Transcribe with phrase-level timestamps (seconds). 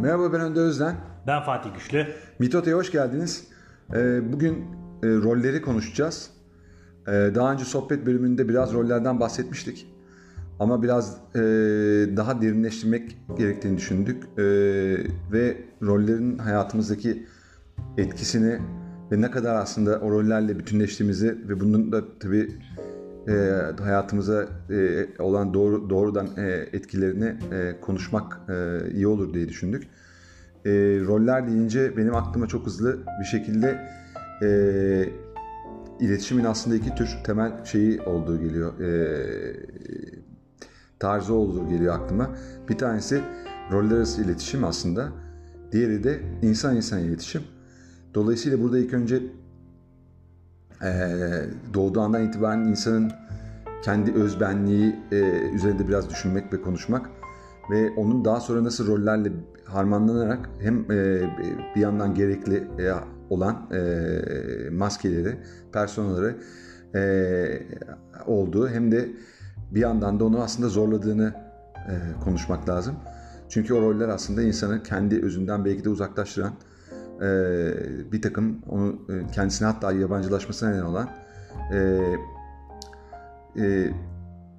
[0.00, 0.96] Merhaba ben Önde Özden.
[1.26, 2.06] Ben Fatih Güçlü.
[2.38, 3.44] Mitota'ya hoş geldiniz.
[3.94, 4.54] Ee, bugün
[5.02, 6.30] e, rolleri konuşacağız.
[7.08, 9.94] Ee, daha önce sohbet bölümünde biraz rollerden bahsetmiştik.
[10.60, 11.38] Ama biraz e,
[12.16, 14.24] daha derinleştirmek gerektiğini düşündük.
[14.38, 14.44] E,
[15.32, 17.26] ve rollerin hayatımızdaki
[17.96, 18.58] etkisini
[19.12, 22.52] ve ne kadar aslında o rollerle bütünleştiğimizi ve bunun da tabii
[23.28, 29.82] e, hayatımıza e, olan doğru doğrudan e, etkilerini e, konuşmak e, iyi olur diye düşündük.
[30.64, 30.70] E,
[31.06, 33.88] roller deyince benim aklıma çok hızlı bir şekilde
[34.42, 34.48] e,
[36.00, 38.80] iletişimin aslında iki tür temel şeyi olduğu geliyor.
[38.80, 38.90] E,
[40.98, 42.30] tarzı olduğu geliyor aklıma.
[42.68, 43.20] Bir tanesi
[43.72, 45.08] roller arası iletişim aslında.
[45.72, 47.42] Diğeri de insan insan iletişim.
[48.14, 49.22] Dolayısıyla burada ilk önce
[50.82, 50.90] e,
[51.74, 53.12] doğduğu andan itibaren insanın
[53.82, 55.16] kendi özbenliği e,
[55.54, 57.10] üzerinde biraz düşünmek ve konuşmak
[57.70, 59.32] ve onun daha sonra nasıl rollerle
[59.64, 61.20] harmanlanarak hem e,
[61.76, 62.92] bir yandan gerekli e,
[63.30, 63.68] olan
[64.72, 65.36] maskeleri,
[65.72, 66.36] personaları
[68.26, 69.08] olduğu hem de
[69.70, 71.34] bir yandan da onu aslında zorladığını
[72.24, 72.96] konuşmak lazım.
[73.48, 76.52] Çünkü o roller aslında insanı kendi özünden belki de uzaklaştıran
[77.22, 78.98] e, bir takım onu
[79.32, 81.10] kendisine hatta yabancılaşmasına neden olan
[81.72, 82.00] e,
[83.58, 83.92] e,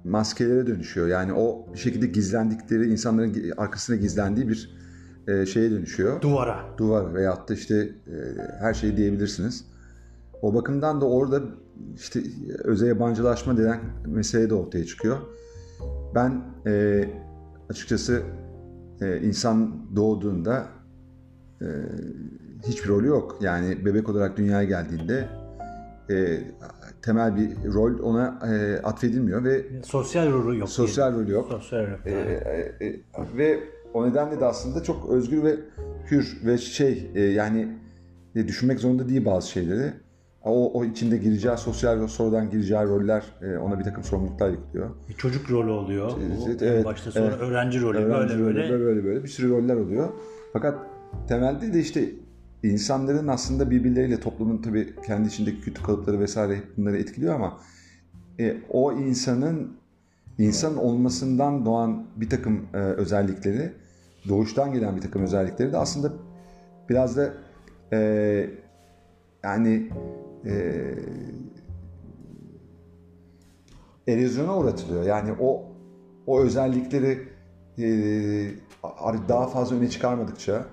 [0.04, 1.08] maskelere dönüşüyor.
[1.08, 4.80] Yani o bir şekilde gizlendikleri insanların arkasına gizlendiği bir
[5.28, 6.20] e, şeye dönüşüyor.
[6.20, 6.64] Duvara.
[6.78, 8.14] Duvar veyahut da işte e,
[8.60, 9.64] her şeyi diyebilirsiniz.
[10.42, 11.42] O bakımdan da orada
[11.96, 12.22] işte
[12.64, 15.18] öze yabancılaşma denen mesele de ortaya çıkıyor.
[16.14, 17.04] Ben e,
[17.70, 18.22] açıkçası
[19.00, 20.66] e, insan doğduğunda
[21.60, 21.66] e,
[22.68, 23.38] hiçbir rolü yok.
[23.40, 25.28] Yani bebek olarak dünyaya geldiğinde
[26.10, 26.38] e,
[27.02, 30.68] temel bir rol ona e, atfedilmiyor ve sosyal rolü yok.
[30.68, 31.48] Sosyal rolü yok.
[31.48, 31.98] Sosyal rolü.
[32.06, 32.10] E,
[32.80, 33.00] e, e,
[33.36, 33.60] ve
[33.94, 35.56] o nedenle de aslında çok özgür ve
[36.10, 37.68] hür ve şey e, yani
[38.34, 39.92] e, düşünmek zorunda değil bazı şeyleri.
[40.44, 44.90] O, o içinde gireceği sosyal sonradan gireceği roller e, ona bir takım sorumluluklar yüklüyor.
[45.08, 46.12] Bir çocuk rolü oluyor.
[46.46, 47.40] Evet, evet, başta sonra evet.
[47.40, 50.08] öğrenci rolü öğrenci böyle, böyle böyle böyle böyle bir sürü roller oluyor.
[50.52, 50.78] Fakat
[51.28, 52.04] temelde de işte
[52.62, 57.60] insanların aslında birbirleriyle toplumun tabii kendi içindeki kötü kalıpları vesaire bunları etkiliyor ama
[58.40, 59.76] e, o insanın
[60.38, 63.72] insan olmasından doğan bir takım e, özellikleri,
[64.28, 66.12] doğuştan gelen bir takım özellikleri de aslında
[66.88, 67.34] biraz da
[67.92, 68.50] e,
[69.44, 69.90] yani
[70.46, 70.94] e,
[74.08, 75.02] erozyona uğratılıyor.
[75.02, 75.64] Yani o
[76.26, 77.28] o özellikleri
[77.78, 77.84] e,
[79.28, 80.66] daha fazla öne çıkarmadıkça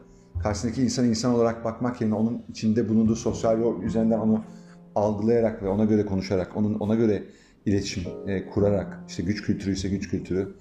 [0.44, 4.44] karşısındaki insan insan olarak bakmak yerine onun içinde bulunduğu sosyal rol üzerinden onu
[4.96, 7.24] algılayarak ve ona göre konuşarak, onun ona göre
[7.66, 10.56] iletişim e, kurarak, işte güç kültürü ise güç kültürü,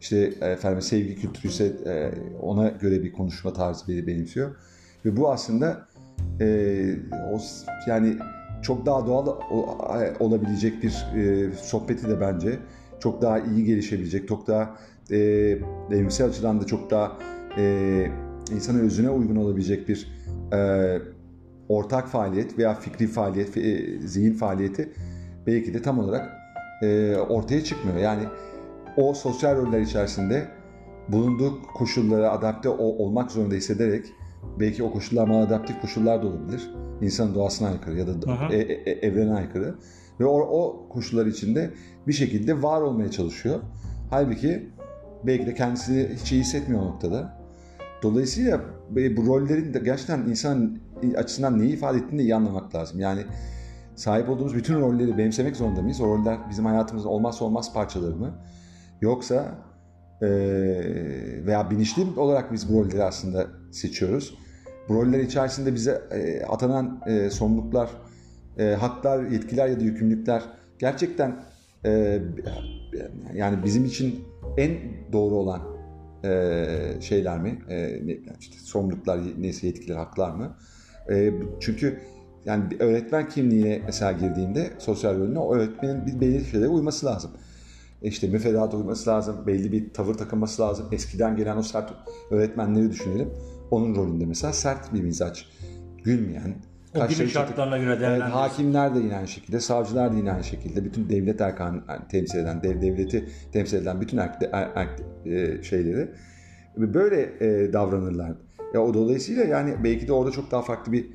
[0.00, 4.56] işte e, efendim sevgi kültürü ise e, ona göre bir konuşma tarzı beni benimsiyor.
[5.04, 5.88] Ve bu aslında
[6.40, 6.96] e,
[7.32, 7.40] o
[7.86, 8.16] yani
[8.62, 9.26] çok daha doğal
[10.20, 12.58] olabilecek bir e, sohbeti de bence
[13.00, 14.76] çok daha iyi gelişebilecek, çok daha
[15.10, 15.16] e,
[15.90, 17.18] evrimsel açıdan da çok daha
[17.58, 18.06] e,
[18.52, 20.08] insanın özüne uygun olabilecek bir
[20.52, 20.98] e,
[21.68, 24.92] ortak faaliyet veya fikri faaliyet, e, zihin faaliyeti
[25.46, 26.32] belki de tam olarak
[26.82, 27.98] e, ortaya çıkmıyor.
[27.98, 28.22] Yani
[28.96, 30.48] o sosyal roller içerisinde
[31.08, 34.06] bulunduğu koşullara adapte olmak zorunda hissederek
[34.60, 36.70] belki o koşullar maladaptif koşullar da olabilir.
[37.00, 38.12] İnsanın doğasına aykırı ya da
[38.50, 39.74] e, e, e, evrene aykırı.
[40.20, 41.70] Ve o, o koşullar içinde
[42.06, 43.60] bir şekilde var olmaya çalışıyor.
[44.10, 44.70] Halbuki
[45.26, 47.43] belki de kendisini hiç iyi hissetmiyor o noktada.
[48.04, 48.60] Dolayısıyla
[48.90, 50.78] bu rollerin de gerçekten insan
[51.16, 53.00] açısından neyi ifade ettiğini de iyi anlamak lazım.
[53.00, 53.20] Yani
[53.94, 56.00] sahip olduğumuz bütün rolleri benimsemek zorunda mıyız?
[56.00, 58.34] O roller bizim hayatımızın olmazsa olmaz parçaları mı?
[59.00, 59.54] Yoksa
[60.22, 60.28] e,
[61.46, 64.38] veya bilinçli olarak biz bu rolleri aslında seçiyoruz.
[64.88, 67.90] Bu roller içerisinde bize e, atanan e, sorumluluklar,
[68.58, 70.42] e, haklar, yetkiler ya da yükümlülükler
[70.78, 71.36] gerçekten
[71.84, 72.22] e,
[73.34, 74.24] yani bizim için
[74.56, 74.78] en
[75.12, 75.73] doğru olan
[76.24, 77.58] e, şeyler mi?
[77.68, 78.00] E,
[78.40, 80.56] işte sorumluluklar, neyse yetkiler, haklar mı?
[81.10, 82.00] E, çünkü
[82.44, 87.30] yani bir öğretmen kimliğine mesela girdiğinde sosyal rolüne o öğretmenin bir belirli şeylere uyması lazım.
[88.02, 90.86] E işte müfredata uyması lazım, belli bir tavır takılması lazım.
[90.92, 91.92] Eskiden gelen o sert
[92.30, 93.28] öğretmenleri düşünelim.
[93.70, 95.48] Onun rolünde mesela sert bir mizaç,
[96.04, 96.54] gülmeyen,
[96.96, 98.24] o gibi şartlarına göre değerlendirir.
[98.24, 102.08] Evet, hakimler de yine aynı şekilde, savcılar da yine aynı şekilde, bütün devlet erkanı yani
[102.10, 106.10] temsil eden, dev devleti temsil eden bütün er, erk, e, şeyleri
[106.76, 108.32] böyle e, davranırlar.
[108.74, 111.06] Ya o dolayısıyla yani belki de orada çok daha farklı bir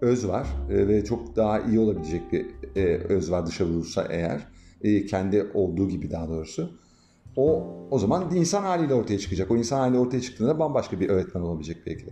[0.00, 2.46] öz var e, ve çok daha iyi olabilecek bir
[2.76, 4.40] e, öz var dışa vurursa eğer
[4.82, 6.70] e, kendi olduğu gibi daha doğrusu.
[7.36, 9.50] o o zaman insan haliyle ortaya çıkacak.
[9.50, 12.10] O insan haliyle ortaya çıktığında bambaşka bir öğretmen olabilecek belki de.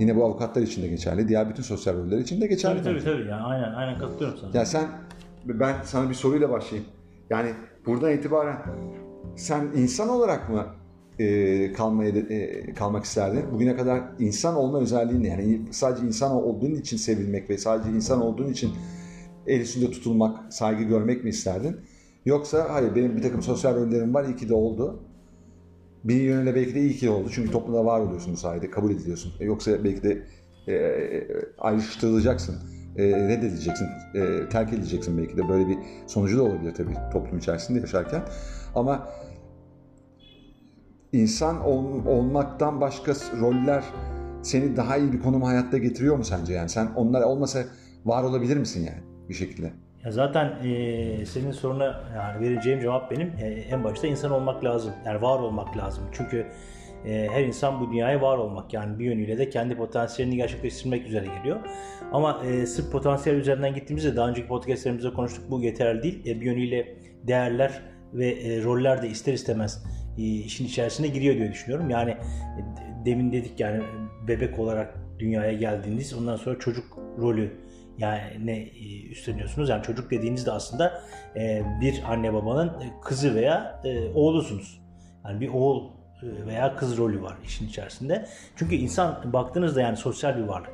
[0.00, 1.28] Yine bu avukatlar için de geçerli.
[1.28, 2.82] Diğer bütün sosyal roller için de geçerli.
[2.82, 3.28] Tabii tabii tabii.
[3.28, 4.58] Yani aynen aynen katılıyorum sana.
[4.58, 4.86] Ya sen
[5.44, 6.90] ben sana bir soruyla başlayayım.
[7.30, 7.50] Yani
[7.86, 8.56] buradan itibaren
[9.36, 10.66] sen insan olarak mı
[11.18, 13.44] e, kalmaya e, kalmak isterdin?
[13.52, 18.48] Bugüne kadar insan olma özelliğini yani sadece insan olduğun için sevilmek ve sadece insan olduğun
[18.48, 18.70] için
[19.46, 21.76] el üstünde tutulmak, saygı görmek mi isterdin?
[22.24, 25.00] Yoksa hayır benim bir takım sosyal rollerim var iyi ki de oldu.
[26.08, 27.28] Bir yönüyle belki de iyi ki oldu.
[27.32, 29.32] Çünkü toplumda var oluyorsun bu sayede, kabul ediliyorsun.
[29.40, 30.22] E, yoksa belki de
[30.66, 32.56] e, e ayrıştırılacaksın,
[32.96, 35.48] e, reddedileceksin, e, terk edileceksin belki de.
[35.48, 38.22] Böyle bir sonucu da olabilir tabii toplum içerisinde yaşarken.
[38.74, 39.08] Ama
[41.12, 43.84] insan ol, olmaktan başka roller
[44.42, 46.52] seni daha iyi bir konuma hayatta getiriyor mu sence?
[46.52, 47.64] Yani sen onlar olmasa
[48.04, 49.85] var olabilir misin yani bir şekilde?
[50.08, 54.92] Zaten e, senin soruna yani vereceğim cevap benim e, en başta insan olmak lazım.
[55.06, 56.04] Yani var olmak lazım.
[56.12, 56.46] Çünkü
[57.06, 61.26] e, her insan bu dünyaya var olmak yani bir yönüyle de kendi potansiyelini gerçekleştirmek üzere
[61.38, 61.60] geliyor.
[62.12, 66.26] Ama e, sırf potansiyel üzerinden gittiğimizde daha önceki podcastlerimizde konuştuk bu yeterli değil.
[66.26, 67.82] E, bir yönüyle değerler
[68.14, 69.84] ve e, roller de ister istemez
[70.18, 71.90] e, işin içerisine giriyor diye düşünüyorum.
[71.90, 72.60] Yani e,
[73.04, 73.82] demin dedik yani
[74.28, 77.52] bebek olarak dünyaya geldiğiniz ondan sonra çocuk rolü
[77.98, 79.68] yani e, üstleniyorsunuz?
[79.68, 81.02] Yani çocuk dediğinizde aslında
[81.36, 82.72] e, bir anne babanın
[83.04, 84.80] kızı veya e, oğlusunuz.
[85.24, 85.90] Yani bir oğul
[86.22, 88.26] veya kız rolü var işin içerisinde.
[88.56, 90.70] Çünkü insan baktığınızda yani sosyal bir varlık.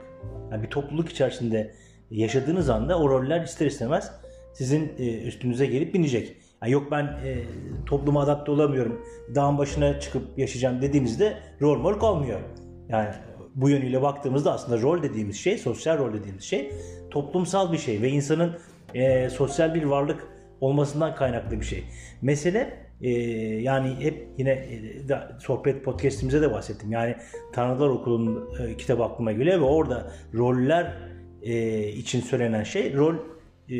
[0.51, 1.75] Yani bir topluluk içerisinde
[2.11, 4.13] yaşadığınız anda o roller ister istemez
[4.53, 4.89] sizin
[5.25, 6.37] üstünüze gelip binecek.
[6.63, 7.39] Yani yok ben e,
[7.87, 9.03] topluma adapte olamıyorum,
[9.35, 12.41] dağın başına çıkıp yaşayacağım dediğinizde rol mol kalmıyor.
[12.89, 13.09] Yani
[13.55, 16.73] bu yönüyle baktığımızda aslında rol dediğimiz şey, sosyal rol dediğimiz şey
[17.11, 18.57] toplumsal bir şey ve insanın
[18.95, 20.29] e, sosyal bir varlık
[20.61, 21.85] olmasından kaynaklı bir şey.
[22.23, 23.11] Mesele e,
[23.63, 24.79] yani hep yine e,
[25.39, 26.93] sohbet podcastimize de bahsettim.
[26.93, 27.17] Yani
[27.53, 30.93] Tanrılar Okulu'nun e, kitabı aklıma geliyor ve orada roller
[31.43, 33.15] e, için söylenen şey rol
[33.69, 33.75] e,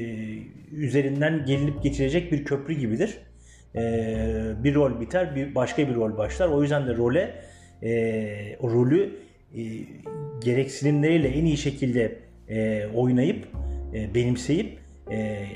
[0.73, 3.19] üzerinden gelinip geçirecek bir köprü gibidir.
[3.75, 3.81] E,
[4.65, 6.49] bir rol biter, bir başka bir rol başlar.
[6.49, 7.35] O yüzden de role
[7.83, 9.13] e, o rolü
[9.57, 9.63] e,
[10.45, 12.19] gereksinimleriyle en iyi şekilde
[12.49, 13.49] e, oynayıp
[13.95, 14.79] e, benimseyip
[15.11, 15.47] e,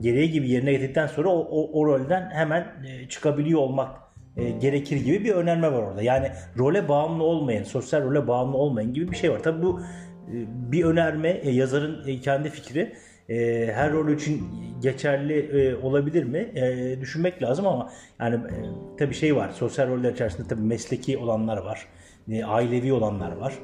[0.00, 4.02] gereği gibi yerine getirdikten sonra o, o, o rolden hemen e, çıkabiliyor olmak
[4.36, 6.02] e, gerekir gibi bir önerme var orada.
[6.02, 9.42] Yani role bağımlı olmayın, sosyal role bağımlı olmayın gibi bir şey var.
[9.42, 9.80] Tabii bu
[10.28, 10.34] e,
[10.72, 12.92] bir önerme, e, yazarın e, kendi fikri.
[13.28, 14.42] E, her rol için
[14.82, 16.38] geçerli e, olabilir mi?
[16.38, 17.90] E, düşünmek lazım ama
[18.20, 18.56] yani e,
[18.98, 19.50] tabii şey var.
[19.50, 21.86] Sosyal roller içerisinde tabii mesleki olanlar var.
[22.30, 23.54] E, ailevi olanlar var.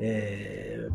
[0.00, 0.22] E,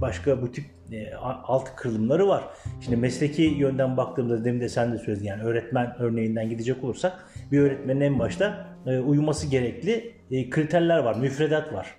[0.02, 2.44] başka bu tip e, alt kırılımları var.
[2.82, 7.60] Şimdi mesleki yönden baktığımda demin de sen de söyledin yani öğretmen örneğinden gidecek olursak bir
[7.60, 11.96] öğretmenin en başta e, uyuması gerekli e, kriterler var, müfredat var.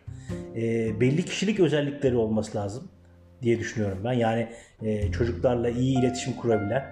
[0.57, 0.61] E,
[1.01, 2.89] belli kişilik özellikleri olması lazım
[3.43, 4.13] diye düşünüyorum ben.
[4.13, 4.49] Yani
[4.83, 6.85] e, çocuklarla iyi iletişim kurabilen,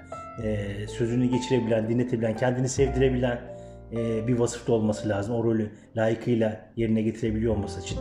[0.44, 3.57] e, sözünü geçirebilen, dinletebilen, kendini sevdirebilen
[3.92, 5.34] e, bir vasıfta olması lazım.
[5.34, 7.98] O rolü layıkıyla yerine getirebiliyor olması için.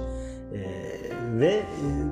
[0.53, 0.59] E,
[1.39, 1.63] ve e,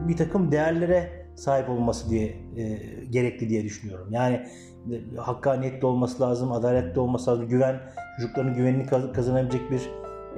[0.08, 2.26] bir takım değerlere sahip olması diye
[2.58, 2.80] e,
[3.10, 4.08] gerekli diye düşünüyorum.
[4.12, 7.80] Yani e, hakkaniyetli olması lazım, adaletli olması lazım, güven
[8.18, 9.90] çocukların güvenini kazanabilecek bir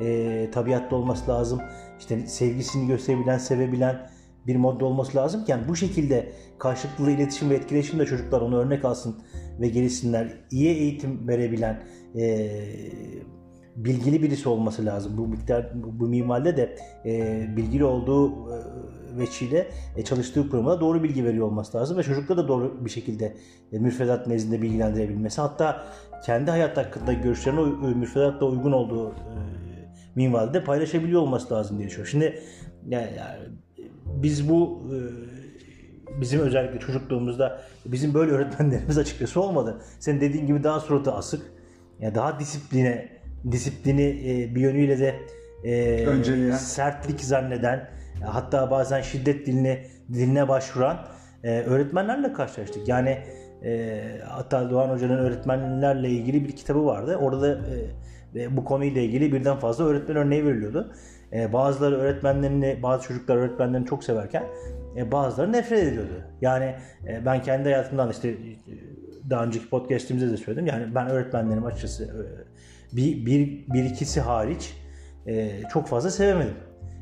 [0.05, 1.61] e, tabiatta olması lazım.
[1.99, 4.09] İşte sevgisini gösterebilen, sevebilen
[4.47, 9.15] bir modda olması lazım yani bu şekilde karşılıklı iletişim ve etkileşimde çocuklar onu örnek alsın
[9.59, 10.33] ve gelişsinler.
[10.51, 11.83] İyi eğitim verebilen,
[12.15, 12.49] e,
[13.75, 15.17] bilgili birisi olması lazım.
[15.17, 16.75] Bu miktar bu mimaride de
[17.05, 18.57] e, bilgili olduğu e,
[19.17, 23.37] veçile e, çalıştığı kurumuna doğru bilgi veriyor olması lazım ve çocukları da doğru bir şekilde
[23.71, 25.41] e, müfredat nezdinde bilgilendirebilmesi.
[25.41, 25.83] Hatta
[26.25, 29.15] kendi hayat hakkında görüşlerini e, müfredatla uygun olduğu
[30.15, 32.11] minvalde paylaşabiliyor olması lazım diye düşünüyorum.
[32.11, 32.39] Şimdi
[32.87, 33.39] yani, yani
[34.23, 34.83] biz bu
[36.21, 39.77] bizim özellikle çocukluğumuzda bizim böyle öğretmenlerimiz açıkçası olmadı.
[39.99, 41.41] Senin dediğin gibi daha suratı asık,
[41.99, 43.09] yani daha disipline,
[43.51, 44.05] disiplini
[44.55, 45.15] bir yönüyle de
[45.63, 47.89] e, sertlik zanneden,
[48.25, 50.97] hatta bazen şiddet diline diline başvuran
[51.43, 52.87] e, öğretmenlerle karşılaştık.
[52.87, 53.17] Yani
[53.63, 57.17] e, hatta Doğan Hoca'nın öğretmenlerle ilgili bir kitabı vardı.
[57.21, 57.59] Orada da
[58.35, 60.93] e, bu konuyla ilgili birden fazla öğretmen örneği veriliyordu.
[61.33, 64.43] E, bazıları öğretmenlerini, bazı çocuklar öğretmenlerini çok severken
[64.97, 66.23] e, bazıları nefret ediyordu.
[66.41, 66.75] Yani
[67.07, 68.35] e, ben kendi hayatımdan işte
[69.29, 70.65] daha önceki podcastimizde de söyledim.
[70.65, 74.73] Yani ben öğretmenlerim açıkçası e, bir, bir, bir ikisi hariç
[75.27, 76.55] e, çok fazla sevemedim.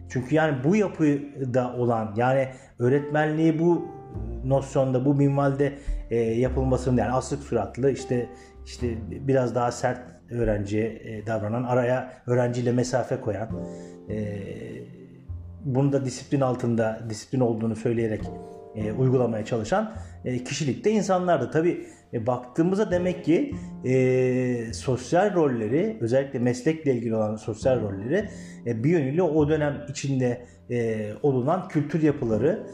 [0.10, 2.48] Çünkü yani bu yapıda olan yani
[2.79, 3.88] öğretmenliği bu
[4.46, 5.74] nosyonda bu minvalde
[6.10, 8.29] e, yapılmasının yani asık suratlı işte
[8.65, 13.50] işte biraz daha sert öğrenciye e, davranan, araya öğrenciyle mesafe koyan,
[14.10, 14.38] e,
[15.65, 18.22] bunu da disiplin altında, disiplin olduğunu söyleyerek
[18.75, 19.96] e, uygulamaya çalışan
[20.46, 21.51] kişilikte insanlardı.
[21.51, 23.55] Tabi baktığımızda demek ki
[24.74, 28.29] sosyal rolleri, özellikle meslekle ilgili olan sosyal rolleri
[28.65, 30.46] bir yönüyle o dönem içinde
[31.24, 32.67] olunan kültür yapıları,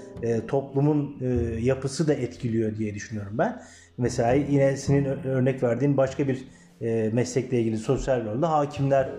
[0.48, 1.18] toplumun
[1.62, 3.62] yapısı da etkiliyor diye düşünüyorum ben.
[3.98, 6.48] Mesela yine senin örnek verdiğin başka bir
[6.82, 9.10] e, meslekle ilgili sosyal rolde hakimler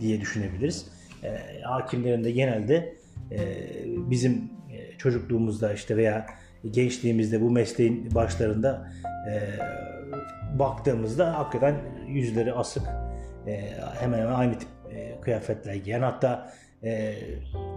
[0.00, 0.88] diye düşünebiliriz.
[1.24, 2.94] E, hakimlerin de genelde
[3.32, 3.38] e,
[3.86, 6.26] bizim e, çocukluğumuzda işte veya
[6.70, 8.92] gençliğimizde bu mesleğin başlarında
[9.30, 9.34] e,
[10.58, 11.74] baktığımızda hakikaten
[12.08, 12.82] yüzleri asık
[13.46, 13.60] e,
[14.00, 16.52] hemen hemen aynı tip e, kıyafetler giyen hatta
[16.84, 17.14] e,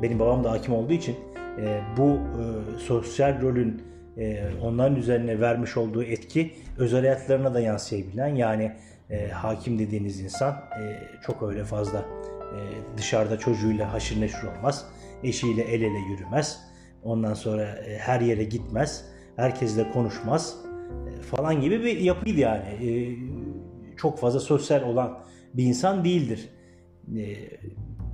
[0.02, 1.16] benim babam da hakim olduğu için
[1.62, 2.44] e, bu e,
[2.80, 8.72] sosyal rolün e, onların üzerine vermiş olduğu etki özel hayatlarına da yansıyabilen yani
[9.10, 12.60] e, hakim dediğiniz insan e, çok öyle fazla e,
[12.98, 14.86] dışarıda çocuğuyla haşır neşir olmaz.
[15.24, 16.60] Eşiyle el ele yürümez.
[17.04, 19.06] Ondan sonra e, her yere gitmez.
[19.36, 20.56] Herkesle konuşmaz
[21.08, 22.68] e, falan gibi bir yapıydı yani.
[22.68, 22.90] E,
[23.98, 25.20] çok fazla sosyal olan
[25.54, 26.50] bir insan değildir.
[27.18, 27.36] E,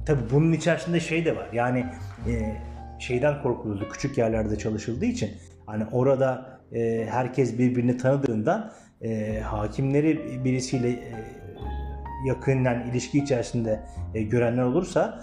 [0.05, 1.49] tabii bunun içerisinde şey de var.
[1.53, 1.85] Yani
[2.27, 2.55] e,
[2.99, 3.89] şeyden korkulurdu.
[3.89, 5.29] Küçük yerlerde çalışıldığı için
[5.69, 8.71] hani orada e, herkes birbirini tanıdığından
[9.01, 11.13] e, hakimleri birisiyle e,
[12.27, 13.79] yakından ilişki içerisinde
[14.13, 15.21] e, görenler olursa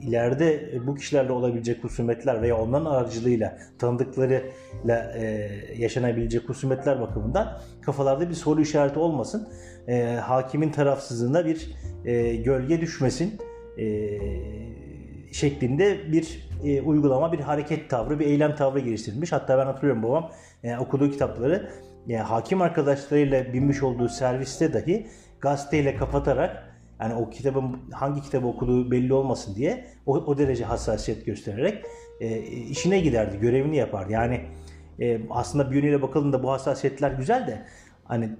[0.00, 8.34] ileride bu kişilerle olabilecek husumetler veya onların aracılığıyla tanıdıklarıyla e, yaşanabilecek husumetler bakımından kafalarda bir
[8.34, 9.48] soru işareti olmasın.
[9.88, 11.70] E, hakimin tarafsızlığına bir
[12.04, 13.38] e, gölge düşmesin
[13.78, 14.18] e,
[15.32, 19.32] şeklinde bir e, uygulama, bir hareket tavrı, bir eylem tavrı geliştirilmiş.
[19.32, 20.30] Hatta ben hatırlıyorum babam
[20.64, 21.70] e, okuduğu kitapları
[22.06, 25.06] yani hakim arkadaşlarıyla binmiş olduğu serviste dahi
[25.40, 31.26] gazeteyle kapatarak yani o kitabın hangi kitabı okuduğu belli olmasın diye o, o derece hassasiyet
[31.26, 31.84] göstererek
[32.20, 34.12] e, işine giderdi, görevini yapardı.
[34.12, 34.40] Yani
[35.00, 37.62] e, aslında bir yönüyle bakıldığında bu hassasiyetler güzel de
[38.04, 38.30] hani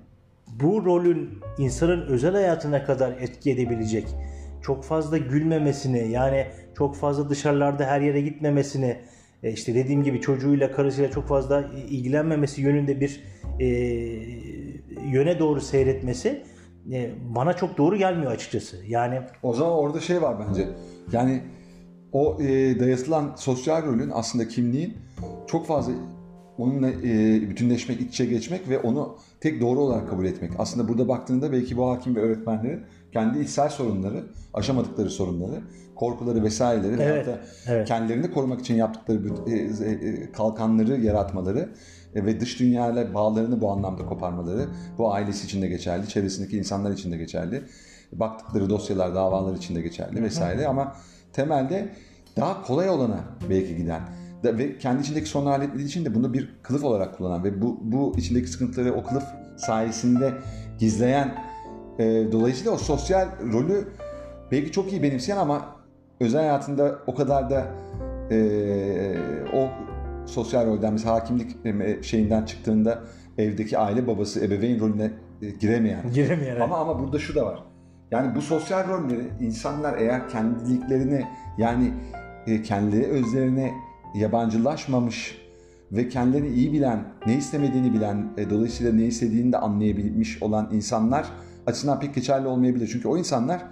[0.61, 4.07] bu rolün insanın özel hayatına kadar etki edebilecek
[4.63, 8.97] çok fazla gülmemesini yani çok fazla dışarılarda her yere gitmemesini
[9.43, 13.21] e, işte dediğim gibi çocuğuyla karısıyla çok fazla ilgilenmemesi yönünde bir
[13.61, 13.67] e,
[15.13, 16.43] yöne doğru seyretmesi
[16.93, 18.77] e, bana çok doğru gelmiyor açıkçası.
[18.87, 20.69] Yani o zaman orada şey var bence.
[21.13, 21.43] Yani
[22.13, 24.95] o e, dayatılan sosyal rolün aslında kimliğin
[25.47, 25.93] çok fazla
[26.59, 30.51] onunla e, bütünleşmek, iç içe geçmek ve onu tek doğru olarak kabul etmek.
[30.59, 32.81] Aslında burada baktığında belki bu hakim ve öğretmenlerin
[33.13, 35.61] kendi içsel sorunları, aşamadıkları sorunları,
[36.05, 37.89] korkuları vesaireleri evet, hatta evet.
[37.89, 39.55] kendilerini korumak için yaptıkları e,
[39.91, 41.69] e, kalkanları yaratmaları
[42.15, 44.67] e, ve dış dünyayla bağlarını bu anlamda koparmaları
[44.99, 47.63] bu ailesi için de geçerli, çevresindeki insanlar için de geçerli.
[48.13, 50.69] Baktıkları dosyalar, davalar için de geçerli vesaire Hı-hı.
[50.69, 50.97] ama
[51.33, 51.89] temelde
[52.37, 53.21] daha kolay olana
[53.51, 54.03] belki giden
[54.45, 58.15] ve kendi içindeki sorunu halletmediği için de bunu bir kılıf olarak kullanan ve bu, bu
[58.19, 59.25] içindeki sıkıntıları o kılıf
[59.57, 60.33] sayesinde
[60.79, 61.35] gizleyen
[61.99, 63.89] e, dolayısıyla o sosyal rolü
[64.53, 65.74] belki çok iyi benimseyen ama
[66.25, 67.67] özel hayatında o kadar da
[68.31, 69.17] e,
[69.53, 69.69] o
[70.27, 71.57] sosyal rolden mesela hakimlik
[72.05, 72.99] şeyinden çıktığında
[73.39, 75.11] evdeki aile babası ebeveyn rolüne
[75.61, 76.13] giremeyen.
[76.15, 76.61] Giremeyen.
[76.61, 77.63] Ama ama burada şu da var.
[78.11, 81.27] Yani bu sosyal rolleri insanlar eğer kendiliklerini
[81.59, 81.93] yani
[82.65, 83.73] kendileri özlerine
[84.15, 85.39] yabancılaşmamış
[85.93, 91.27] ve kendilerini iyi bilen, ne istemediğini bilen, e, dolayısıyla ne istediğini de anlayabilmiş olan insanlar
[91.67, 92.89] açısından pek geçerli olmayabilir.
[92.93, 93.63] Çünkü o insanlar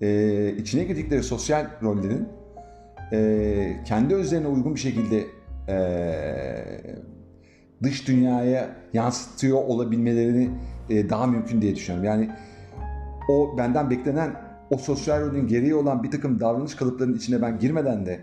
[0.00, 2.28] e, içine girdikleri sosyal rollerin
[3.12, 5.24] e, kendi özlerine uygun bir şekilde
[5.68, 5.76] e,
[7.82, 10.50] dış dünyaya yansıtıyor olabilmelerini
[10.90, 12.04] e, daha mümkün diye düşünüyorum.
[12.04, 12.30] Yani
[13.28, 14.30] o benden beklenen
[14.70, 18.20] o sosyal rolün gereği olan bir takım davranış kalıplarının içine ben girmeden de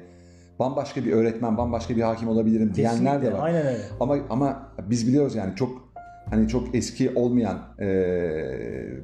[0.60, 3.40] bambaşka bir öğretmen, bambaşka bir hakim olabilirim diyenler de var.
[3.42, 3.82] Aynen öyle.
[4.00, 5.94] Ama ama biz biliyoruz yani çok
[6.30, 7.90] hani çok eski olmayan e,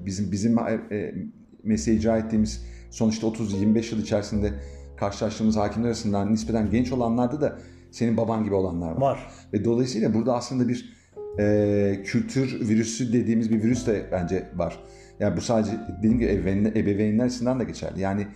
[0.05, 1.15] bizim bizim e,
[1.63, 4.53] mesleği icra ettiğimiz sonuçta 30-25 yıl içerisinde
[4.97, 7.59] karşılaştığımız hakimler arasından nispeten genç olanlarda da
[7.91, 9.01] senin baban gibi olanlar var.
[9.01, 9.31] Var.
[9.53, 10.99] Ve dolayısıyla burada aslında bir
[11.39, 14.79] e, kültür virüsü dediğimiz bir virüs de bence var.
[15.19, 18.01] Yani bu sadece dediğim gibi ebeveynler, ebeveynler açısından da geçerli.
[18.01, 18.27] Yani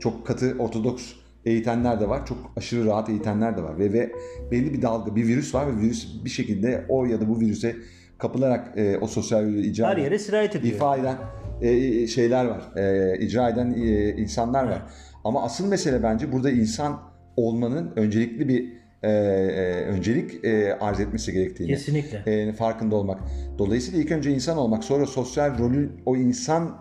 [0.00, 1.12] çok katı ortodoks
[1.44, 2.26] eğitenler de var.
[2.26, 3.78] Çok aşırı rahat eğitenler de var.
[3.78, 4.12] Ve, ve
[4.50, 7.76] belli bir dalga, bir virüs var ve virüs bir şekilde o ya da bu virüse
[8.18, 10.74] kapılarak e, o sosyal icra Her yere sirayet ediyor.
[10.74, 11.16] İfa eden
[11.62, 12.76] e, şeyler var.
[12.76, 14.82] E, icra eden e, insanlar var.
[15.24, 17.00] Ama asıl mesele bence burada insan
[17.36, 22.22] olmanın öncelikli bir e, e, öncelik e, arz etmesi gerektiğini Kesinlikle.
[22.26, 23.20] e, farkında olmak.
[23.58, 26.76] Dolayısıyla ilk önce insan olmak, sonra sosyal rolü o insan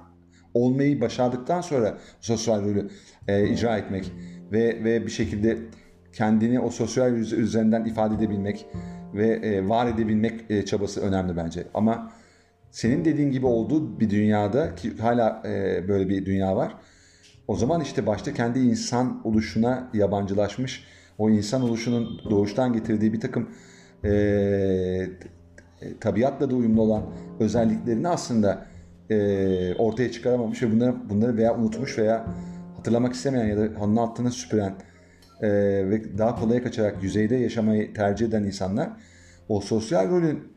[0.53, 2.89] olmayı başardıktan sonra sosyal rolü
[3.27, 4.11] e, icra etmek
[4.51, 5.57] ve ve bir şekilde
[6.13, 8.65] kendini o sosyal üzerinden ifade edebilmek
[9.13, 11.63] ve e, var edebilmek e, çabası önemli bence.
[11.73, 12.11] Ama
[12.71, 16.75] senin dediğin gibi olduğu bir dünyada ki hala e, böyle bir dünya var.
[17.47, 20.83] O zaman işte başta kendi insan oluşuna yabancılaşmış,
[21.17, 23.49] o insan oluşunun doğuştan getirdiği bir takım
[24.03, 27.03] e, e, tabiatla da uyumlu olan
[27.39, 28.65] özelliklerini aslında
[29.09, 32.25] e, ortaya çıkaramamış ve bunları, bunları veya unutmuş veya
[32.77, 34.73] hatırlamak istemeyen ya da halının altına süpüren
[35.41, 35.49] e,
[35.89, 38.89] ve daha kolaya kaçarak yüzeyde yaşamayı tercih eden insanlar
[39.49, 40.51] o sosyal rolün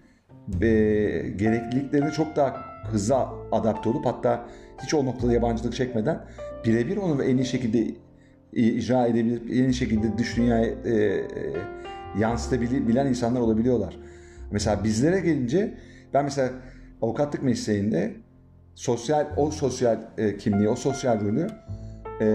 [0.48, 0.66] e,
[1.36, 2.56] gerekliliklerine çok daha
[2.90, 3.16] hızlı
[3.52, 4.46] adapte olup hatta
[4.82, 6.24] hiç o noktada yabancılık çekmeden
[6.64, 7.94] birebir onu en iyi şekilde
[8.52, 11.24] icra edebilir, en iyi şekilde dış dünyaya e, e,
[12.18, 13.96] yansıtabilen insanlar olabiliyorlar.
[14.50, 15.74] Mesela bizlere gelince
[16.14, 16.50] ben mesela
[17.02, 18.14] avukatlık mesleğinde
[18.74, 21.46] sosyal o sosyal e, kimliği, o sosyal rolü
[22.20, 22.26] e,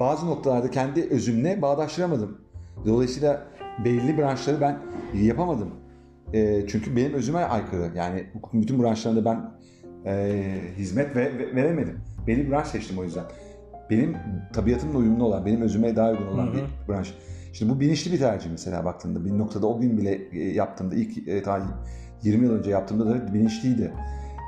[0.00, 2.38] bazı noktalarda kendi özümle bağdaştıramadım.
[2.86, 3.46] Dolayısıyla
[3.84, 4.78] belli branşları ben
[5.14, 5.70] yapamadım.
[6.32, 7.90] E, çünkü benim özüme aykırı.
[7.96, 9.50] Yani hukukun bütün branşlarında ben
[10.10, 10.42] e,
[10.76, 12.00] hizmet ve, ve- veremedim.
[12.26, 13.24] Belli bir branş seçtim o yüzden.
[13.90, 14.16] Benim
[14.52, 16.54] tabiatımla uyumlu olan, benim özüme daha uygun olan Hı hı.
[16.54, 17.14] bir branş.
[17.52, 19.24] Şimdi bu bilinçli bir tercih mesela baktığında.
[19.24, 21.62] Bir noktada o gün bile e, yaptığımda, ilk e, ta
[22.22, 23.92] 20 yıl önce yaptığımda da bilinçliydi.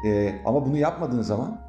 [0.07, 1.61] E, ama bunu yapmadığın zaman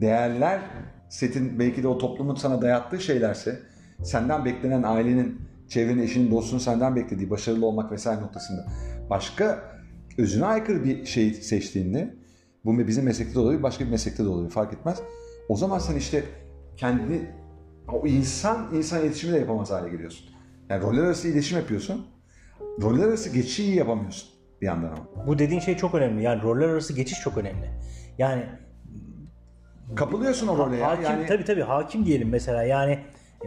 [0.00, 0.60] değerler
[1.08, 3.58] setin belki de o toplumun sana dayattığı şeylerse
[4.02, 8.66] senden beklenen ailenin, çevrenin, eşinin, dostunun senden beklediği başarılı olmak vesaire noktasında
[9.10, 9.74] başka
[10.18, 12.14] özüne aykırı bir şey seçtiğinde
[12.64, 15.02] bu bizim meslekte de olabilir, başka bir meslekte de olabilir fark etmez.
[15.48, 16.24] O zaman sen işte
[16.76, 17.30] kendini
[17.92, 20.28] o insan insan iletişimi de yapamaz hale geliyorsun.
[20.68, 22.06] Yani roller arası iletişim yapıyorsun.
[22.82, 24.28] Roller arası geçişi iyi yapamıyorsun
[24.60, 25.26] bir yandan ama.
[25.26, 26.22] Bu dediğin şey çok önemli.
[26.22, 27.70] Yani roller arası geçiş çok önemli.
[28.18, 28.44] Yani
[29.96, 30.88] Kapılıyorsun o role ya.
[30.88, 32.98] hakim Yani tabii tabii hakim diyelim mesela yani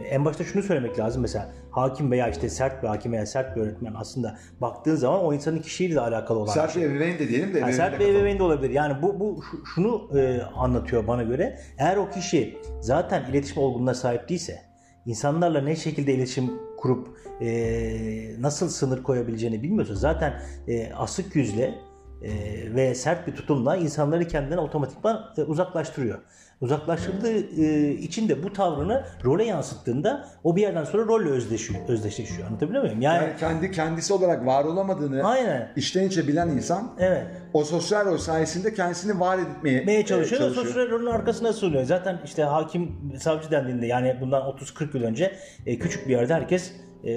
[0.04, 3.60] en başta şunu söylemek lazım mesela hakim veya işte sert bir hakim veya sert bir
[3.60, 6.82] öğretmen aslında baktığın zaman o insanın kişiliğiyle de alakalı olan bir sert şey.
[6.82, 7.58] bir ebeveyn de diyelim de.
[7.58, 8.70] Yani sert bir ebeveyn de olabilir.
[8.70, 11.58] Yani bu, bu şu- şunu e, anlatıyor bana göre.
[11.78, 14.58] Eğer o kişi zaten iletişim olgunluğuna sahip değilse,
[15.06, 17.08] insanlarla ne şekilde iletişim kurup
[17.40, 17.48] e,
[18.42, 21.74] nasıl sınır koyabileceğini bilmiyorsa zaten e, asık yüzle
[22.22, 22.30] e,
[22.74, 26.18] ve sert bir tutumla insanları kendinden otomatikman e, uzaklaştırıyor.
[26.60, 32.48] Uzaklaştırdığı e, için de bu tavrını role yansıttığında o bir yerden sonra rolle özdeşiyor, özdeşleşiyor.
[32.48, 33.00] Anlatabiliyor muyum?
[33.00, 35.72] Yani, Yani kendi kendisi olarak var olamadığını aynen.
[35.76, 37.26] içten içe bilen insan Evet.
[37.52, 41.84] o sosyal rol sayesinde kendisini var etmeye etmeye çalışıyor, e, ve sosyal rolün arkasına sığınıyor.
[41.84, 45.32] Zaten işte hakim, savcı dendiğinde yani bundan 30-40 yıl önce
[45.66, 46.72] e, küçük bir yerde herkes
[47.04, 47.10] e.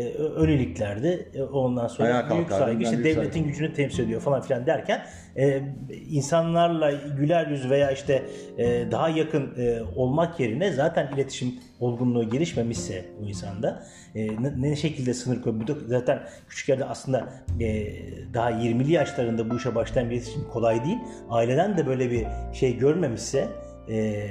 [1.33, 3.47] E, ondan sonra Ayağa büyük saygı, işte büyük devletin saygı.
[3.47, 5.05] gücünü temsil ediyor falan filan derken
[5.37, 5.61] e,
[6.09, 8.23] insanlarla güler yüz veya işte
[8.57, 13.83] e, daha yakın e, olmak yerine zaten iletişim olgunluğu gelişmemişse bu insanda
[14.15, 15.67] e, ne, ne şekilde sınır koyuyor?
[15.87, 17.87] Zaten küçük yerde aslında e,
[18.33, 20.97] daha 20'li yaşlarında bu işe başlayan bir iletişim kolay değil.
[21.29, 23.47] Aileden de böyle bir şey görmemişse
[23.89, 24.27] e,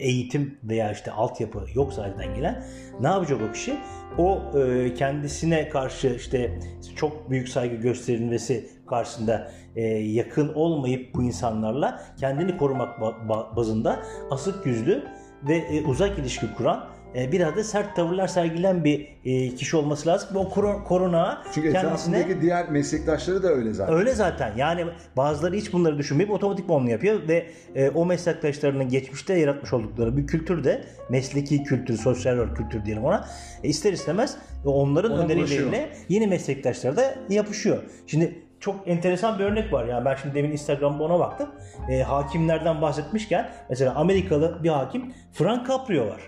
[0.00, 2.64] eğitim veya işte altyapı yoksa aileden gelen
[3.00, 3.74] ne yapacak o kişi?
[4.18, 6.58] O e, kendisine karşı işte
[6.96, 14.02] çok büyük saygı gösterilmesi karşısında e, yakın olmayıp bu insanlarla kendini korumak ba- ba- bazında
[14.30, 15.04] asık yüzlü
[15.48, 20.28] ve e, uzak ilişki kuran biraz da sert tavırlar sergilen bir e, kişi olması lazım.
[20.36, 23.94] O koro- korona Çünkü kendisine etrafındaki diğer meslektaşları da öyle zaten.
[23.94, 24.52] Öyle zaten.
[24.56, 30.16] Yani bazıları hiç bunları düşünmeyip otomatik onu yapıyor ve e, o meslektaşlarının geçmişte yaratmış oldukları
[30.16, 33.28] bir kültür de mesleki kültür, sosyal rol kültür diyelim ona.
[33.64, 37.82] E, ister istemez onların Ona önerileriyle yeni meslektaşlar da yapışıyor.
[38.06, 39.84] Şimdi çok enteresan bir örnek var.
[39.84, 41.50] Yani ben şimdi demin Instagram'da ona baktım.
[41.90, 46.20] E, hakimlerden bahsetmişken mesela Amerikalı bir hakim Frank Caprio var.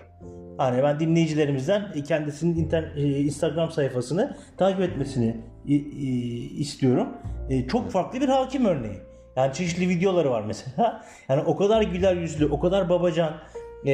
[0.57, 5.37] Hani ben dinleyicilerimizden kendisinin inter- e, Instagram sayfasını takip etmesini
[6.57, 7.07] istiyorum.
[7.49, 8.97] E, Çok farklı bir hakim örneği.
[9.35, 11.03] Yani çeşitli videoları var mesela.
[11.29, 13.33] Yani o kadar güler yüzlü, o kadar babacan.
[13.85, 13.91] e,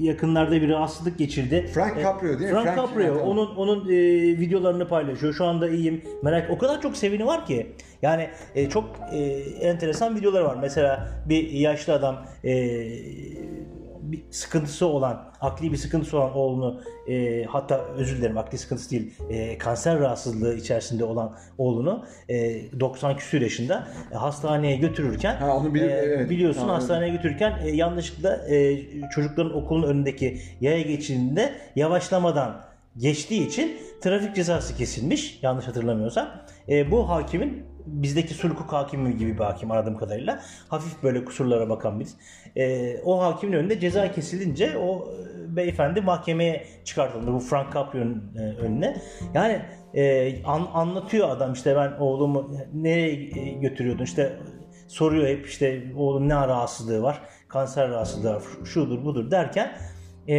[0.00, 1.70] yakınlarda bir rahatsızlık geçirdi.
[1.74, 2.48] Frank E, Caprio değil mi?
[2.50, 3.02] Frank, Frank- Caprio.
[3.14, 3.22] Evet.
[3.26, 3.92] Onun onun e,
[4.38, 5.34] videolarını paylaşıyor.
[5.34, 6.02] Şu anda iyiyim.
[6.22, 6.50] Merak.
[6.50, 7.66] O kadar çok sevini var ki.
[8.02, 9.18] Yani e, çok e,
[9.68, 10.56] enteresan videoları var.
[10.60, 12.52] Mesela bir yaşlı adam e,
[14.02, 19.14] bir sıkıntısı olan, akli bir sıkıntısı olan oğlunu e, hatta özür dilerim akli sıkıntısı değil,
[19.30, 25.74] e, kanser rahatsızlığı içerisinde olan oğlunu e, 90 küsur yaşında e, hastaneye götürürken Ha, onu
[25.74, 26.30] bil- e, evet.
[26.30, 28.78] biliyorsun Tamam, hastaneye götürürken e, yanlışlıkla e,
[29.14, 32.60] çocukların okulun önündeki yaya geçidinde yavaşlamadan
[32.96, 36.28] geçtiği için trafik cezası kesilmiş yanlış hatırlamıyorsam.
[36.68, 42.00] E, bu hakimin bizdeki sulhuk hakimi gibi bir hakim aradığım kadarıyla hafif böyle kusurlara bakan
[42.00, 42.16] biz.
[42.56, 48.40] E, o hakimin önünde ceza kesilince o e, beyefendi mahkemeye çıkartıldı bu Frank Caprio'nun e,
[48.40, 48.96] önüne.
[49.34, 49.62] Yani
[49.94, 54.32] e, an- anlatıyor adam işte ben oğlumu nereye e, götürüyordun işte
[54.88, 59.72] soruyor hep işte oğlum ne rahatsızlığı var kanser rahatsızlığı var şudur budur derken
[60.30, 60.36] e,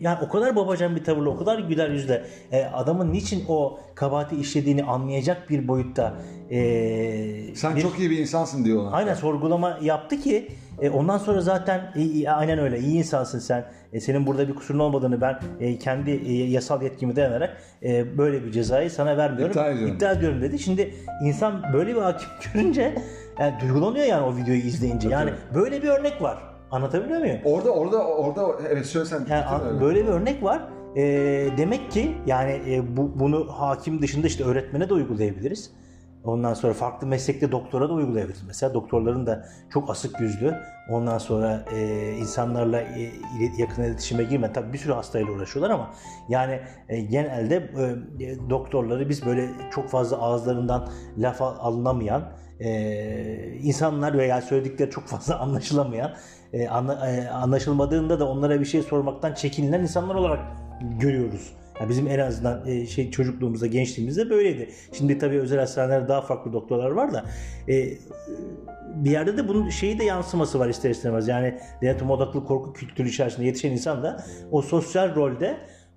[0.00, 2.22] yani o kadar babacan bir tavırla o kadar güler yüzle
[2.52, 6.14] e, adamın niçin o kabahati işlediğini anlayacak bir boyutta
[6.50, 8.90] e, Sen bir- çok iyi bir insansın diyor ona.
[8.90, 10.48] Aynen sorgulama yaptı ki
[10.80, 13.64] e, ondan sonra zaten e, e, aynen öyle iyi insansın sen.
[13.92, 18.44] E, senin burada bir kusurun olmadığını ben e, kendi e, yasal yetkimi dayanarak e, böyle
[18.44, 19.50] bir cezayı sana vermiyorum.
[19.50, 19.94] İptal ediyorum.
[19.94, 20.58] İptal ediyorum dedi.
[20.58, 22.94] Şimdi insan böyle bir hakim görünce
[23.40, 25.08] yani duygulanıyor yani o videoyu izleyince.
[25.08, 26.38] Yani böyle bir örnek var.
[26.70, 27.38] Anlatabiliyor muyum?
[27.44, 29.26] Orada orada orada evet söylesen.
[29.30, 30.62] Yani böyle bir örnek var.
[30.96, 31.02] E,
[31.58, 35.70] demek ki yani e, bu, bunu hakim dışında işte öğretmene de uygulayabiliriz.
[36.24, 38.42] Ondan sonra farklı meslekte doktora da uygulayabiliriz.
[38.46, 40.54] Mesela doktorların da çok asık yüzlü.
[40.90, 43.12] Ondan sonra e, insanlarla e,
[43.58, 44.52] yakın iletişime girme.
[44.52, 45.90] Tabii bir sürü hastayla uğraşıyorlar ama
[46.28, 47.56] yani e, genelde
[48.20, 52.22] e, doktorları biz böyle çok fazla ağızlarından laf al- alınamayan
[52.60, 56.14] e, insanlar veya söyledikleri çok fazla anlaşılamayan
[56.52, 56.68] e, e,
[57.28, 60.40] anlaşılmadığında da onlara bir şey sormaktan çekinilen insanlar olarak
[61.00, 61.52] görüyoruz.
[61.80, 64.70] Yani bizim en azından e, şey çocukluğumuzda, gençliğimizde böyleydi.
[64.92, 67.24] Şimdi tabii özel hastanelerde daha farklı doktorlar var da
[67.68, 67.88] e,
[68.94, 71.28] bir yerde de bunun şeyi de yansıması var ister istemez.
[71.28, 75.56] Yani denetim odaklı korku kültürü içerisinde yetişen insan da o sosyal rolde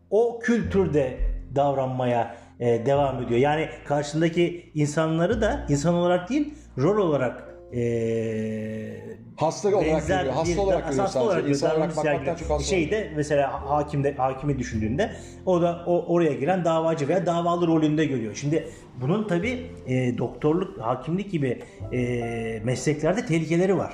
[0.10, 1.18] o kültürde
[1.56, 3.40] davranmaya e, devam ediyor.
[3.40, 9.02] Yani karşısındaki insanları da insan olarak değil rol olarak e,
[9.38, 10.34] Hasta olarak benzer görüyor.
[10.36, 11.30] Hasta bir- olarak görüyor hasta sadece.
[11.30, 11.50] olarak.
[11.50, 15.12] İnsan olarak bakmaktan çok hasta Şeyde mesela hakimde hakimi düşündüğünde
[15.46, 18.36] o da o, oraya giren davacı veya davalı rolünde görüyor.
[18.36, 18.68] Şimdi
[19.02, 19.72] bunun tabi
[20.18, 23.94] doktorluk, hakimlik gibi e, mesleklerde tehlikeleri var.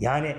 [0.00, 0.36] Yani e,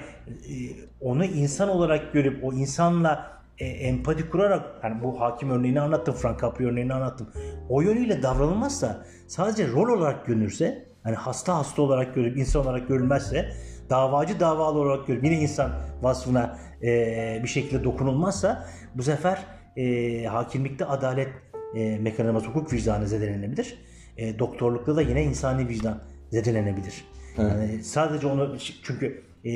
[1.02, 6.42] onu insan olarak görüp o insanla e, empati kurarak yani bu hakim örneğini anlattım, Frank
[6.42, 7.30] Caprio örneğini anlattım.
[7.70, 13.50] O yönüyle davranılmazsa sadece rol olarak görünürse hani hasta hasta olarak görüp insan olarak görülmezse
[13.90, 19.40] davacı davalı olarak görüp yine insan vasfına e, bir şekilde dokunulmazsa bu sefer
[19.78, 21.28] e, hakimlikte adalet
[21.76, 23.78] e, mekanizması hukuk vicdanı zedelenebilir.
[24.18, 27.06] E, doktorlukta da yine insani vicdan zedelenebilir.
[27.38, 29.54] Yani sadece onu çünkü e,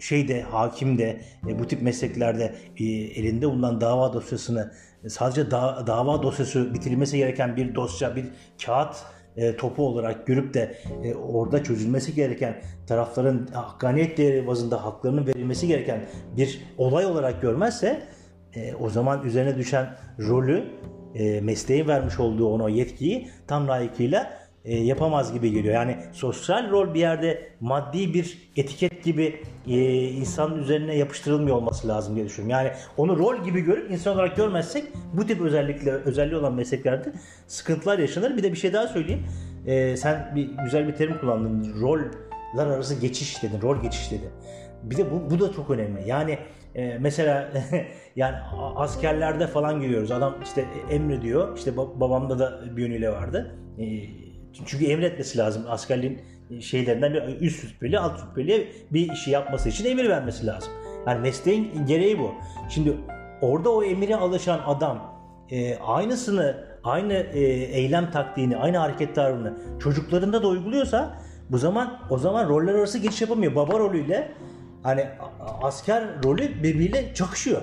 [0.00, 4.72] şeyde hakim de e, bu tip mesleklerde e, elinde bulunan dava dosyasını
[5.08, 8.24] sadece da- dava dosyası bitirilmesi gereken bir dosya bir
[8.64, 8.96] kağıt
[9.36, 15.68] e, topu olarak görüp de e, orada çözülmesi gereken tarafların hakkaniyet değeri bazında haklarının verilmesi
[15.68, 16.00] gereken
[16.36, 18.02] bir olay olarak görmezse
[18.54, 20.64] e, o zaman üzerine düşen rolü
[21.14, 25.74] e, mesleğin vermiş olduğu ona yetkiyi tam layıkıyla e, yapamaz gibi geliyor.
[25.74, 32.16] Yani sosyal rol bir yerde maddi bir etiket gibi e, insanın üzerine yapıştırılmıyor olması lazım
[32.16, 32.64] diye düşünüyorum.
[32.64, 37.12] Yani onu rol gibi görüp insan olarak görmezsek bu tip özellikle özelliği olan mesleklerde
[37.46, 38.36] sıkıntılar yaşanır.
[38.36, 39.26] Bir de bir şey daha söyleyeyim.
[39.66, 41.80] E, sen bir güzel bir terim kullandın.
[41.80, 43.62] Roller arası geçiş dedin.
[43.62, 44.30] Rol geçiş dedin.
[44.82, 46.08] Bir de bu, bu da çok önemli.
[46.08, 46.38] Yani
[46.74, 47.52] e, mesela
[48.16, 48.36] yani
[48.76, 50.10] askerlerde falan görüyoruz.
[50.10, 51.56] Adam işte emrediyor.
[51.56, 53.56] İşte ba- babamda da bir yönüyle vardı.
[53.78, 53.84] E,
[54.66, 55.64] çünkü emretmesi lazım.
[55.68, 56.20] Askerliğin
[56.60, 60.72] şeylerinden bir üst rütbeli, alt rütbeli bir işi yapması için emir vermesi lazım.
[61.06, 62.34] Yani mesleğin gereği bu.
[62.68, 62.96] Şimdi
[63.40, 65.14] orada o emire alışan adam
[65.50, 71.18] e, aynısını, aynı e, eylem taktiğini, aynı hareket tarzını çocuklarında da uyguluyorsa
[71.50, 73.54] bu zaman o zaman roller arası geçiş yapamıyor.
[73.54, 74.32] Baba rolüyle
[74.82, 75.06] hani
[75.62, 77.62] asker rolü birbiriyle çakışıyor.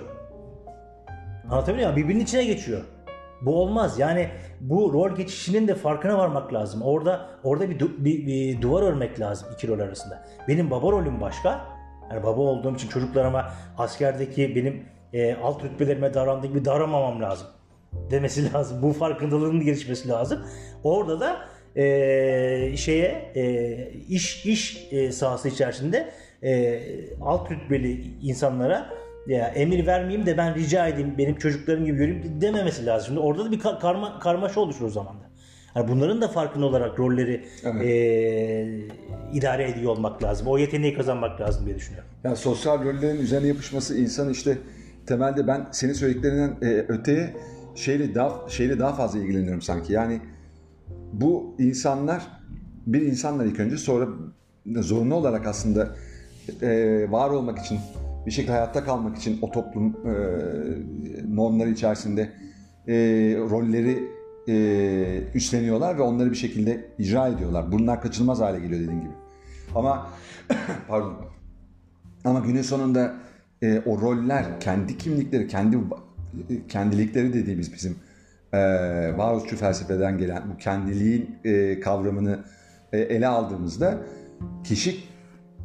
[1.49, 2.03] Anlatabiliyor muyum?
[2.03, 2.81] Birbirinin içine geçiyor.
[3.41, 3.99] Bu olmaz.
[3.99, 4.29] Yani
[4.61, 6.81] bu rol geçişinin de farkına varmak lazım.
[6.81, 10.25] Orada orada bir, du- bir, bir duvar örmek lazım iki rol arasında.
[10.47, 11.65] Benim baba rolüm başka.
[12.11, 17.47] Yani baba olduğum için çocuklarıma askerdeki benim e, alt rütbelerime davrandığım gibi davranmamam lazım.
[18.11, 18.81] Demesi lazım.
[18.81, 20.45] Bu farkındalığın gelişmesi lazım.
[20.83, 21.37] Orada da
[21.75, 23.75] e, şeye e,
[24.09, 26.09] iş iş e, sahası içerisinde
[26.43, 26.79] e,
[27.21, 28.89] alt rütbeli insanlara
[29.27, 33.05] ya emir vermeyeyim de ben rica edeyim benim çocuklarım gibi göreyim dememesi lazım.
[33.07, 35.31] Şimdi orada da bir ka- karma, karmaşa oluşur o zaman da.
[35.75, 37.85] Yani bunların da farkında olarak rolleri Evet.
[37.85, 38.79] e,
[39.33, 40.47] idare ediyor olmak lazım.
[40.47, 42.09] O yeteneği kazanmak lazım diye düşünüyorum.
[42.23, 44.57] Yani sosyal rollerin üzerine yapışması insan işte
[45.07, 47.33] temelde ben senin söylediklerinden e, öteye
[47.75, 49.93] şeyle daha şeyle daha fazla ilgileniyorum sanki.
[49.93, 50.19] Yani
[51.13, 52.27] bu insanlar
[52.87, 54.07] bir insanlar ilk önce sonra
[54.65, 55.95] zorunlu olarak aslında
[56.61, 57.79] e, var olmak için
[58.25, 60.13] bir şekilde hayatta kalmak için o toplum e,
[61.35, 62.21] normları içerisinde
[62.87, 62.93] e,
[63.49, 64.03] rolleri
[64.47, 67.71] e, üstleniyorlar ve onları bir şekilde icra ediyorlar.
[67.71, 69.13] Bunlar kaçınılmaz hale geliyor dediğim gibi.
[69.75, 70.09] Ama
[70.87, 71.13] pardon
[72.25, 73.15] ama günün sonunda
[73.61, 75.77] e, o roller, kendi kimlikleri, kendi
[76.67, 77.95] kendilikleri dediğimiz bizim
[78.53, 78.57] e,
[79.17, 82.39] varoluşçu felsefeden gelen bu kendiliğin e, kavramını
[82.93, 83.97] e, ele aldığımızda
[84.63, 85.10] kişi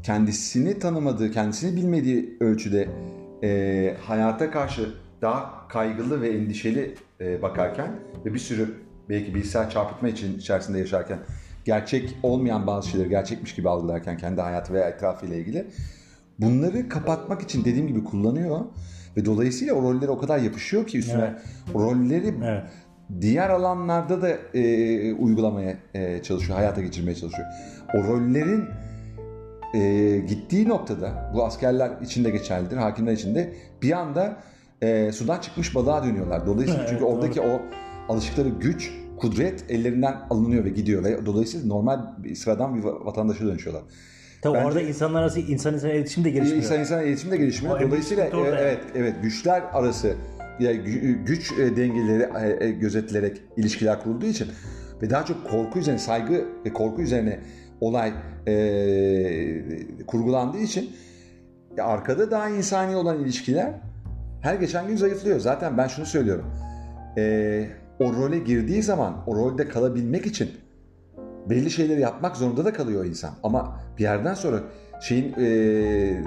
[0.07, 2.88] kendisini tanımadığı, kendisini bilmediği ölçüde
[3.42, 7.90] e, hayata karşı daha kaygılı ve endişeli e, bakarken
[8.25, 8.75] ve bir sürü
[9.09, 11.19] belki bilgisayar çarpıtma için içerisinde yaşarken
[11.64, 15.66] gerçek olmayan bazı şeyleri gerçekmiş gibi algılarken kendi hayatı veya etrafıyla ilgili
[16.38, 18.61] bunları kapatmak için dediğim gibi kullanıyor
[19.16, 21.42] ve dolayısıyla o rollere o kadar yapışıyor ki üstüne Evet.
[21.75, 22.64] o rolleri Evet.
[23.21, 27.49] diğer alanlarda da e, uygulamaya e, çalışıyor, hayata geçirmeye çalışıyor.
[27.95, 28.64] O rollerin
[29.74, 33.52] e, gittiği noktada bu askerler içinde geçerlidir, hakimler içinde
[33.83, 34.37] bir anda
[34.83, 36.46] e, sudan çıkmış balığa dönüyorlar.
[36.46, 37.62] Dolayısıyla Evet, çünkü oradaki o
[38.09, 43.44] alıştıkları güç, kudret ellerinden alınıyor ve gidiyor ve dolayısıyla normal bir sıradan bir va- vatandaşa
[43.46, 43.83] dönüşüyorlar.
[44.42, 46.62] Tabii Bence- orada insanlar arası insan insana iletişim de gelişmiyor.
[46.62, 47.81] İnsan insana iletişim de gelişmiyor.
[47.81, 48.57] O Dolayısıyla e, yani.
[48.61, 50.14] evet evet güçler arası
[50.61, 52.29] ya gü- güç e, dengeleri
[52.62, 54.48] e, e, gözetilerek ilişkiler kurulduğu için
[55.02, 57.40] ve daha çok korku üzerine saygı ve korku üzerine
[57.81, 58.12] olay
[58.47, 60.91] e, kurgulandığı için
[61.77, 63.73] ya arkada daha insani olan ilişkiler
[64.41, 65.41] her geçen gün zayıflıyor.
[65.41, 66.47] Zaten ben şunu söylüyorum.
[67.19, 67.67] E,
[68.01, 70.51] o role girdiği zaman o rolde kalabilmek için
[71.51, 73.31] belli şeyleri yapmak zorunda da kalıyor insan.
[73.43, 74.61] Ama bir yerden sonra
[75.01, 76.23] şeyin e,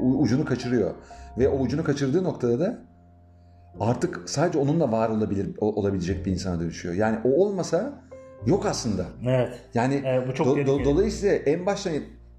[0.00, 0.94] ucunu kaçırıyor.
[1.38, 2.78] Ve o ucunu kaçırdığı noktada da
[3.80, 6.94] artık sadece onunla var olabilir olabilecek bir insana dönüşüyor.
[6.94, 7.92] Yani o olmasa
[8.46, 9.06] yok aslında.
[9.26, 9.48] Evet.
[9.74, 11.90] Yani Evet, bu çok do- do- dolayısıyla en başta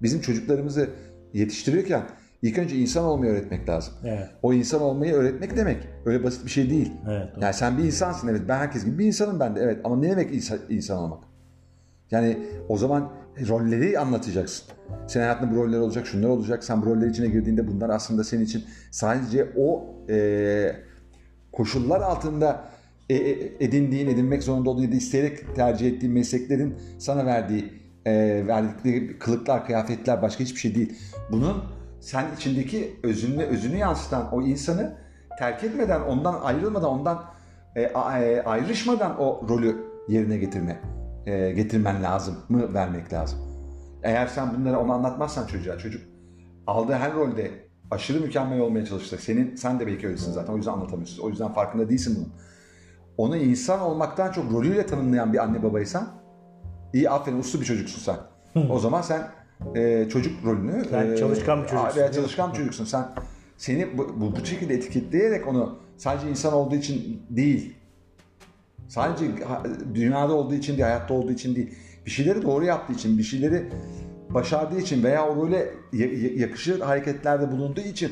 [0.02, 0.90] bizim çocuklarımızı
[1.32, 2.02] yetiştirirken
[2.42, 3.94] ilk önce insan olmayı öğretmek lazım.
[4.04, 4.28] Evet.
[4.42, 6.92] O insan olmayı öğretmek demek öyle basit bir şey değil.
[7.10, 7.28] Evet.
[7.34, 7.44] doğru.
[7.44, 10.10] Yani sen bir insansın evet ben herkes gibi bir insanım ben de evet ama ne
[10.10, 11.24] demek insan, insan olmak?
[12.10, 12.38] Yani
[12.68, 13.12] o zaman
[13.48, 14.66] rolleri anlatacaksın.
[15.06, 16.64] Senin hayatında bu roller olacak, şunlar olacak.
[16.64, 20.76] Sen bu roller içine girdiğinde bunlar aslında senin için sadece o e,
[21.52, 22.64] koşullar altında
[23.10, 27.72] edindiğin, edinmek zorunda olduğun ya da isteyerek tercih ettiğin mesleklerin sana verdiği,
[28.06, 28.12] e,
[28.46, 30.98] verdikleri kılıklar, kıyafetler başka hiçbir şey değil.
[31.32, 31.56] Bunun
[32.00, 34.96] sen içindeki özünü, özünü yansıtan o insanı
[35.38, 37.24] terk etmeden, ondan ayrılmadan, ondan
[37.76, 39.76] e, e, ayrışmadan o rolü
[40.08, 40.80] yerine getirme,
[41.26, 43.38] e, getirmen lazım mı vermek lazım.
[44.02, 46.02] Eğer sen bunları ona anlatmazsan çocuğa, çocuk
[46.66, 47.50] aldığı her rolde
[47.90, 49.20] aşırı mükemmel olmaya çalışacak.
[49.20, 50.52] Senin, sen de belki öylesin zaten.
[50.52, 51.22] O yüzden anlatamıyorsun.
[51.22, 52.32] O yüzden farkında değilsin bunun.
[53.16, 56.08] Onu insan olmaktan çok rolüyle tanımlayan bir anne babaysan
[56.92, 58.16] iyi aferin uslu bir çocuksun sen.
[58.70, 59.28] O zaman sen
[59.74, 62.00] e, çocuk rolünü Sen e, çalışkan bir çocuksun.
[62.00, 62.84] Veya çalışkan bir çocuksun.
[62.84, 63.04] Sen
[63.56, 67.74] seni bu, bu, bu şekilde etiketleyerek onu sadece insan olduğu için değil
[68.88, 69.26] sadece
[69.94, 71.74] dünyada olduğu için değil, hayatta olduğu için değil.
[72.06, 73.68] Bir şeyleri doğru yaptığı için, bir şeyleri
[74.30, 75.56] başardığı için veya o role
[75.92, 78.10] ya- ya- yakışır hareketlerde bulunduğu için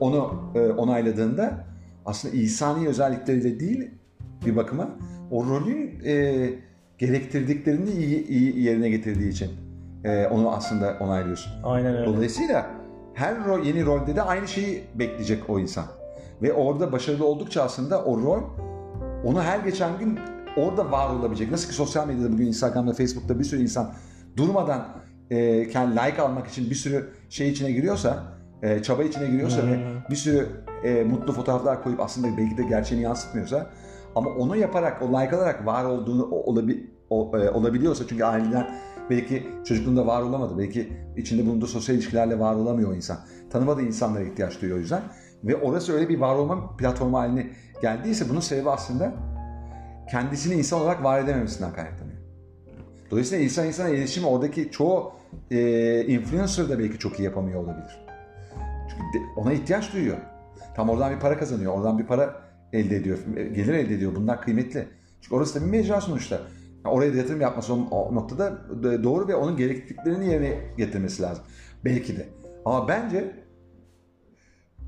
[0.00, 1.64] onu e, onayladığında
[2.06, 3.90] aslında insani özellikleriyle değil
[4.46, 4.88] bir bakıma
[5.30, 6.48] o rolün e,
[6.98, 9.50] gerektirdiklerini iyi, iyi yerine getirdiği için
[10.04, 11.52] e, onu aslında onaylıyorsun.
[11.64, 12.06] Aynen öyle.
[12.06, 12.70] Dolayısıyla
[13.14, 15.84] her rol, yeni rolde de aynı şeyi bekleyecek o insan.
[16.42, 18.42] Ve orada başarılı oldukça aslında o rol
[19.24, 20.18] onu her geçen gün
[20.56, 21.50] orada var olabilecek.
[21.50, 23.92] Nasıl ki sosyal medyada bugün Instagram'da, Facebook'ta bir sürü insan
[24.36, 24.88] durmadan
[25.30, 28.22] e, kendi like almak için bir sürü şey içine giriyorsa,
[28.62, 30.48] e, çaba içine giriyorsa ve bir sürü
[30.84, 33.66] e, mutlu fotoğraflar koyup aslında belki de gerçeğini yansıtmıyorsa
[34.14, 38.74] ama onu yaparak, o like alarak var olduğunu olabi, o- e, olabiliyorsa çünkü aileden
[39.10, 40.58] belki çocukluğunda var olamadı.
[40.58, 43.16] Belki içinde bulunduğu sosyal ilişkilerle var olamıyor insan.
[43.50, 45.02] Tanımadığı insanlara ihtiyaç duyuyor o yüzden.
[45.44, 47.46] Ve orası öyle bir var olma platformu haline
[47.82, 49.12] geldiyse bunun sebebi aslında
[50.10, 52.18] kendisini insan olarak var edememesinden kaynaklanıyor.
[53.10, 55.12] Dolayısıyla insan insana iletişimi oradaki çoğu
[55.50, 58.06] e, influencer da belki çok iyi yapamıyor olabilir.
[58.90, 60.16] Çünkü ona ihtiyaç duyuyor.
[60.76, 62.34] Tam oradan bir para kazanıyor, oradan bir para
[62.72, 63.18] elde ediyor,
[63.54, 64.14] gelir elde ediyor.
[64.14, 64.88] Bunlar kıymetli.
[65.20, 66.40] Çünkü orası da bir mecra sonuçta.
[66.84, 68.58] Yani oraya da yatırım yapması o, noktada
[69.04, 71.44] doğru ve onun gerekliliklerini yerine getirmesi lazım.
[71.84, 72.28] Belki de.
[72.64, 73.34] Ama bence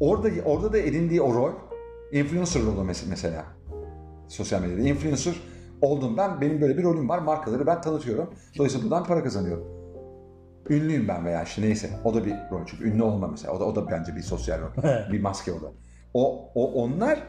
[0.01, 1.53] orada orada da edindiği o rol
[2.13, 3.45] influencer rolü mes- mesela
[4.29, 4.81] sosyal medyada.
[4.81, 5.35] Influencer
[5.81, 6.41] oldum ben.
[6.41, 7.19] Benim böyle bir rolüm var.
[7.19, 8.35] Markaları ben tanıtıyorum.
[8.59, 9.65] Dolayısıyla buradan para kazanıyorum.
[10.71, 11.91] Ünlüyüm ben veya işte neyse.
[12.05, 13.55] O da bir rol çünkü ünlü olma mesela.
[13.55, 14.83] O da o da bence bir sosyal rol.
[15.13, 15.73] bir maske o da.
[16.15, 17.23] O, o onlar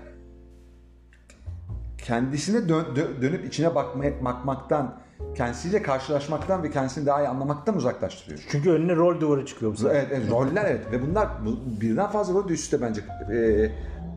[2.05, 4.99] kendisine dön, dö- dönüp içine bakmaya, bakmaktan,
[5.35, 8.45] kendisiyle karşılaşmaktan ve kendisini daha iyi anlamaktan uzaklaştırıyor.
[8.49, 9.95] Çünkü önüne rol duvarı çıkıyor bu sefer.
[9.95, 13.01] Evet, evet, roller evet ve bunlar bu- birden fazla rol üst üste bence
[13.35, 13.71] e,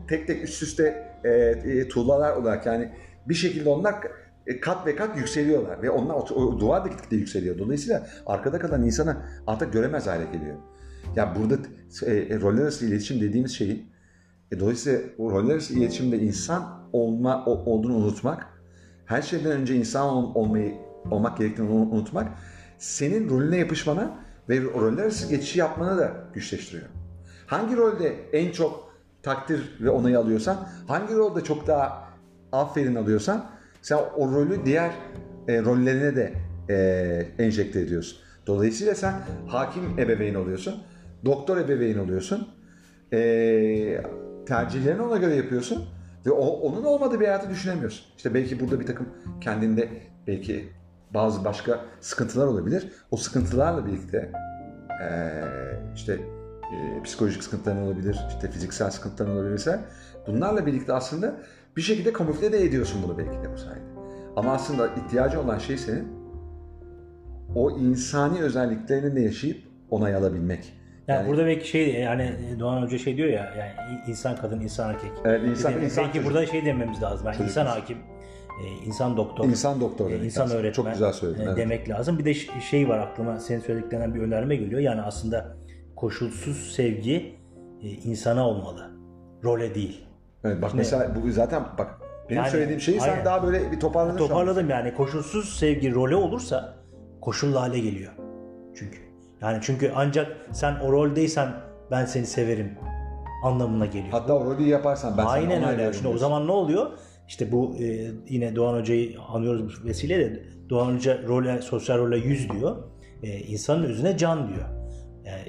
[0.07, 2.91] tek tek üst üste e, e, tuğlalar olarak yani
[3.29, 3.95] bir şekilde onlar
[4.47, 7.57] e, kat ve kat yükseliyorlar ve onlar o, o duvar da gitgide yükseliyor.
[7.57, 10.55] Dolayısıyla arkada kalan insana artık göremez hale geliyor.
[11.15, 11.55] Ya burada
[12.05, 13.91] e, e, roller arası iletişim dediğimiz şeyin
[14.51, 18.47] e, dolayısıyla o roller arası iletişimde insan olma olduğunu unutmak,
[19.05, 20.73] her şeyden önce insan ol- olmayı
[21.11, 22.27] olmak gerektiğini unu- unutmak
[22.77, 24.11] senin rolüne yapışmana
[24.49, 26.85] ve roller arası geçişi yapmanı da güçleştiriyor.
[27.47, 32.09] Hangi rolde en çok takdir ve onayı alıyorsan, hangi rolde çok daha
[32.51, 33.45] aferin alıyorsan
[33.81, 34.91] sen o rolü diğer
[35.47, 36.33] e, rollerine de
[36.69, 38.17] e, enjekte ediyorsun.
[38.47, 39.13] Dolayısıyla sen
[39.47, 40.75] hakim ebeveyn oluyorsun,
[41.25, 42.47] doktor ebeveyn oluyorsun,
[43.13, 44.01] e,
[44.47, 45.85] tercihlerini ona göre yapıyorsun
[46.25, 48.05] ve o, onun olmadığı bir hayatı düşünemiyorsun.
[48.17, 49.09] İşte belki burada bir takım
[49.41, 49.89] kendinde
[50.27, 50.69] belki
[51.13, 52.91] bazı başka sıkıntılar olabilir.
[53.11, 54.31] O sıkıntılarla birlikte
[55.01, 55.09] e,
[55.95, 56.13] işte
[56.73, 59.81] e, psikolojik sıkıntıların olabilir, işte fiziksel sıkıntıların olabilir vesaire.
[60.27, 61.35] Bunlarla birlikte aslında
[61.77, 63.89] bir şekilde kamufle de ediyorsun bunu belki de bu sayede.
[64.35, 66.07] Ama aslında ihtiyacı olan şey senin
[67.55, 69.57] o insani özelliklerini de yaşayıp
[69.89, 70.78] onay alabilmek.
[71.09, 74.89] Yani, Yani- burada belki şey yani Doğan Hoca şey diyor ya yani insan kadın insan
[74.89, 75.11] erkek.
[75.25, 76.31] Evet, insan- Belki insan belki çocuk.
[76.31, 77.27] burada şey dememiz lazım.
[77.27, 77.97] Yani insan hakim,
[78.63, 80.59] e, insan doktor, İnsan doktor e, demek insan aslında.
[80.59, 81.41] öğretmen Çok güzel söyledin.
[81.41, 81.57] e, evet.
[81.57, 82.19] demek lazım.
[82.19, 82.33] Bir de
[82.69, 84.81] şey var aklıma senin söylediklerinden bir önerme geliyor.
[84.81, 85.57] Yani aslında
[85.95, 87.35] koşulsuz sevgi
[88.03, 88.91] insana olmalı.
[89.43, 90.05] Role değil.
[90.43, 90.77] Evet, bak Ne?
[90.77, 91.87] mesela bu zaten bak
[92.29, 93.25] benim Yani, söylediğim şeyi sen aynen.
[93.25, 94.17] daha böyle bir toparladın.
[94.17, 96.73] Toparladım yani koşulsuz sevgi role olursa
[97.21, 98.11] koşullu hale geliyor.
[98.75, 98.97] Çünkü
[99.41, 101.53] yani çünkü ancak sen o roldeysen
[101.91, 102.77] ben seni severim
[103.43, 104.11] anlamına geliyor.
[104.11, 105.93] Hatta o rolü yaparsan ben sana Aynen onay öyle.
[105.93, 106.91] Şimdi o zaman ne oluyor?
[107.27, 110.43] İşte bu e, yine Doğan Hoca'yı anıyoruz bu vesileyle.
[110.69, 112.77] Doğan Hoca role, sosyal role yüz diyor.
[113.23, 114.65] E, insanın özüne can diyor.
[115.25, 115.43] Yani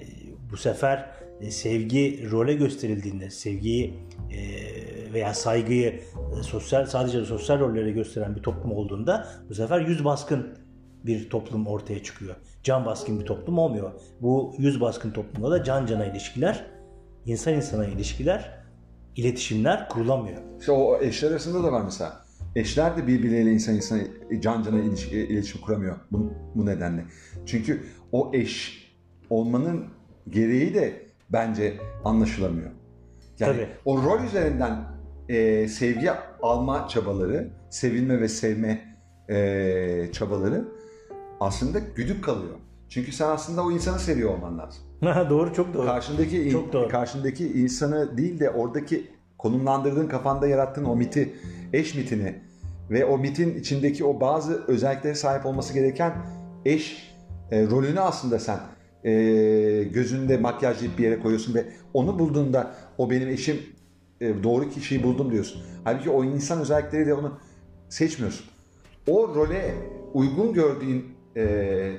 [0.50, 3.94] bu sefer e, sevgi role gösterildiğinde, sevgiyi
[4.30, 4.40] e,
[5.12, 6.00] veya saygıyı
[6.40, 10.58] e, sosyal sadece sosyal rollere gösteren bir toplum olduğunda bu sefer yüz baskın
[11.06, 12.36] bir toplum ortaya çıkıyor.
[12.62, 13.92] Can baskın bir toplum olmuyor.
[14.20, 16.66] Bu yüz baskın toplumda da can cana ilişkiler,
[17.26, 18.60] insan insana ilişkiler,
[19.16, 20.42] iletişimler kurulamıyor.
[20.60, 22.24] İşte o eşler arasında da var mesela.
[22.56, 24.02] Eşler de birbirleriyle insan insana
[24.40, 27.04] can cana ilişki, iletişim kuramıyor bu, bu nedenle.
[27.46, 27.82] Çünkü
[28.12, 28.84] o eş
[29.30, 29.84] olmanın
[30.28, 32.70] gereği de bence anlaşılamıyor.
[33.38, 33.68] Yani Tabii.
[33.84, 34.84] o rol üzerinden
[35.28, 36.10] e, sevgi
[36.42, 38.96] alma çabaları, sevilme ve sevme
[39.28, 40.68] e, çabaları
[41.40, 42.54] aslında güdük kalıyor.
[42.88, 44.82] Çünkü sen aslında o insanı seviyor olman lazım.
[45.30, 45.86] doğru çok doğru.
[45.86, 46.88] Karşındaki in- Çok doğru.
[46.88, 49.06] karşındaki insanı değil de oradaki
[49.38, 51.34] konumlandırdığın kafanda yarattığın o miti,
[51.72, 52.34] eş mitini
[52.90, 56.12] ve o mitin içindeki o bazı özelliklere sahip olması gereken
[56.64, 57.14] eş
[57.50, 58.58] e, rolünü aslında sen
[59.04, 59.12] e,
[59.84, 63.56] gözünde makyajlayıp bir yere koyuyorsun ve onu bulduğunda o benim eşim
[64.20, 65.62] e, doğru kişiyi buldum diyorsun.
[65.84, 67.38] Halbuki o insan özellikleri de onu
[67.88, 68.46] seçmiyorsun.
[69.08, 69.74] O role
[70.14, 71.04] uygun gördüğün
[71.36, 71.92] e,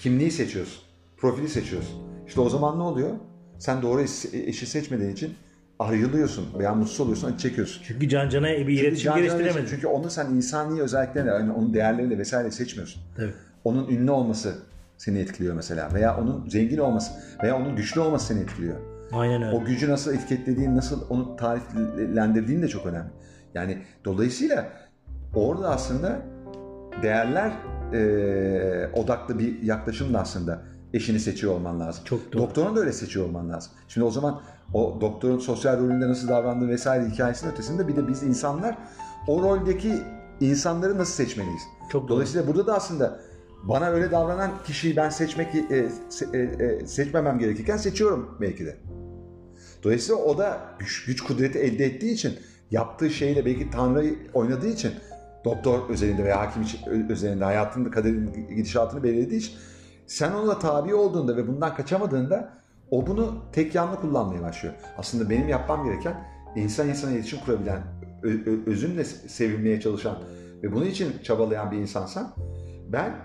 [0.00, 0.82] kimliği seçiyorsun.
[1.16, 1.96] Profili seçiyorsun.
[2.26, 3.10] İşte o zaman ne oluyor?
[3.58, 5.34] Sen doğru eşi eşi seçmediğin için
[5.78, 7.82] ayrılıyorsun veya mutsuz oluyorsun, acı çekiyorsun.
[7.86, 9.66] Çünkü can cana bir iletişim can- geliştiremedin.
[9.70, 13.02] Çünkü onu sen insani özelliklerle, yani onun değerleriyle vesaire seçmiyorsun.
[13.16, 13.32] Tabii.
[13.64, 14.54] Onun ünlü olması
[14.96, 18.76] seni etkiliyor mesela veya onun zengin olması veya onun güçlü olması seni etkiliyor.
[19.12, 19.56] Aynen öyle.
[19.56, 23.10] O gücü nasıl etiketlediğin, nasıl onu tariflendirdiğin de çok önemli.
[23.54, 24.72] Yani dolayısıyla
[25.34, 26.22] orada aslında
[27.02, 27.52] değerler
[27.92, 30.62] e, odaklı bir yaklaşımla aslında
[30.94, 32.04] eşini seçiyor olman lazım.
[32.04, 32.42] Çok doğru.
[32.42, 33.72] Doktorunu da öyle seçiyor olman lazım.
[33.88, 34.40] Şimdi o zaman
[34.74, 38.78] o doktorun sosyal rolünde nasıl davrandığı vesaire hikayesinin ötesinde bir de biz insanlar
[39.26, 39.94] o roldeki
[40.40, 41.62] insanları nasıl seçmeliyiz?
[41.92, 42.08] Çok doğru.
[42.08, 43.20] Dolayısıyla burada da aslında
[43.62, 48.76] bana öyle davranan kişiyi ben seçmek e, se- e, e, seçmemem gerekirken seçiyorum belki de.
[49.82, 52.32] Dolayısıyla o da güç, güç kudreti elde ettiği için
[52.70, 54.92] yaptığı şeyle belki Tanrı'yı oynadığı için
[55.44, 56.62] doktor özelinde veya hakim
[57.08, 59.54] özelinde hayatının kaderin gidişatını belirlediği için
[60.06, 62.52] sen ona tabi olduğunda ve bundan kaçamadığında
[62.90, 64.74] o bunu tek yanlı kullanmaya başlıyor.
[64.98, 66.14] Aslında benim yapmam gereken
[66.56, 67.82] insan insana iletişim kurabilen,
[68.22, 70.18] ö- ö- özümle sevilmeye çalışan
[70.62, 72.34] ve bunun için çabalayan bir insansam
[72.88, 73.16] ben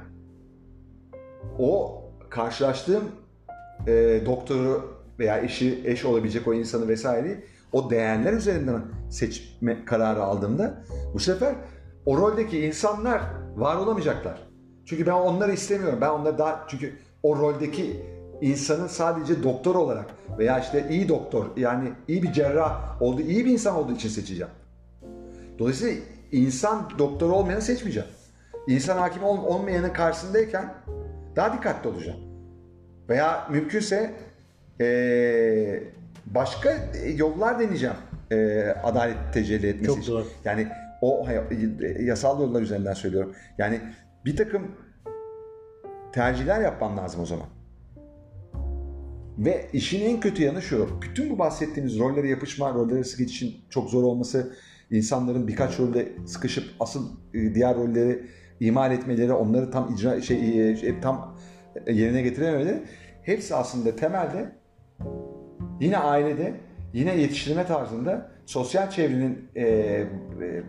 [1.60, 3.04] o karşılaştığım
[3.88, 7.38] e, doktoru veya eşi eş olabilecek o insanı vesaireyi
[7.72, 10.84] o değerler üzerinden seçme kararı aldığımda
[11.14, 11.56] bu sefer
[12.06, 13.22] o roldeki insanlar
[13.56, 14.40] var olamayacaklar.
[14.86, 16.00] Çünkü ben onları istemiyorum.
[16.02, 16.94] Ben onları daha çünkü
[17.24, 18.06] o roldeki
[18.42, 20.06] insanın sadece doktor olarak
[20.38, 24.52] veya işte iyi doktor yani iyi bir cerrah olduğu, iyi bir insan olduğu için seçeceğim.
[25.60, 26.02] Dolayısıyla
[26.32, 28.10] insan doktor olmayanı seçmeyeceğim.
[28.68, 30.74] İnsan hakim ol, olmayanın karşısındayken
[31.36, 32.20] daha dikkatli olacağım.
[33.10, 34.14] Veya mümkünse
[34.82, 35.84] ee,
[36.26, 36.78] başka
[37.16, 37.96] yollar deneyeceğim
[38.32, 40.14] e, adalet tecelli etmesi Çok için.
[40.14, 40.26] doğru.
[40.46, 40.68] Yani
[41.06, 41.28] o
[42.00, 43.36] yasal yollar üzerinden söylüyorum.
[43.58, 43.82] Yani
[44.26, 44.72] bir takım
[46.14, 47.48] tercihler yapman lazım o zaman.
[49.38, 51.02] Ve işin en kötü yanı şu.
[51.02, 54.54] Bütün bu bahsettiğimiz rollere yapışma, rollere geçişin çok zor olması,
[54.92, 58.28] insanların birkaç rolde sıkışıp asıl e, diğer rolleri
[58.60, 61.38] imal etmeleri, onları tam icra şey, e, şey tam
[61.88, 62.84] yerine getirememeleri
[63.22, 64.52] hepsi aslında temelde
[65.80, 66.54] yine ailede,
[66.94, 70.08] yine yetiştirme tarzında, sosyal çevrenin e, e,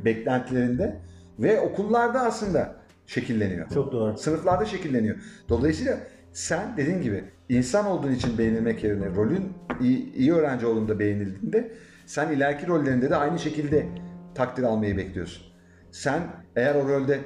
[0.05, 0.97] beklentilerinde
[1.39, 3.71] ve okullarda aslında şekilleniyor.
[3.71, 4.19] Çok doğru.
[4.19, 5.17] Sınıflarda şekilleniyor.
[5.49, 5.99] Dolayısıyla
[6.33, 11.73] sen dediğin gibi insan olduğun için beğenilmek yerine rolün iyi, iyi öğrenci olduğunda beğenildiğinde
[12.07, 13.87] sen ileriki rollerinde de aynı şekilde
[14.35, 15.47] takdir almayı bekliyorsun.
[15.91, 16.23] Sen
[16.57, 17.21] eğer o rolde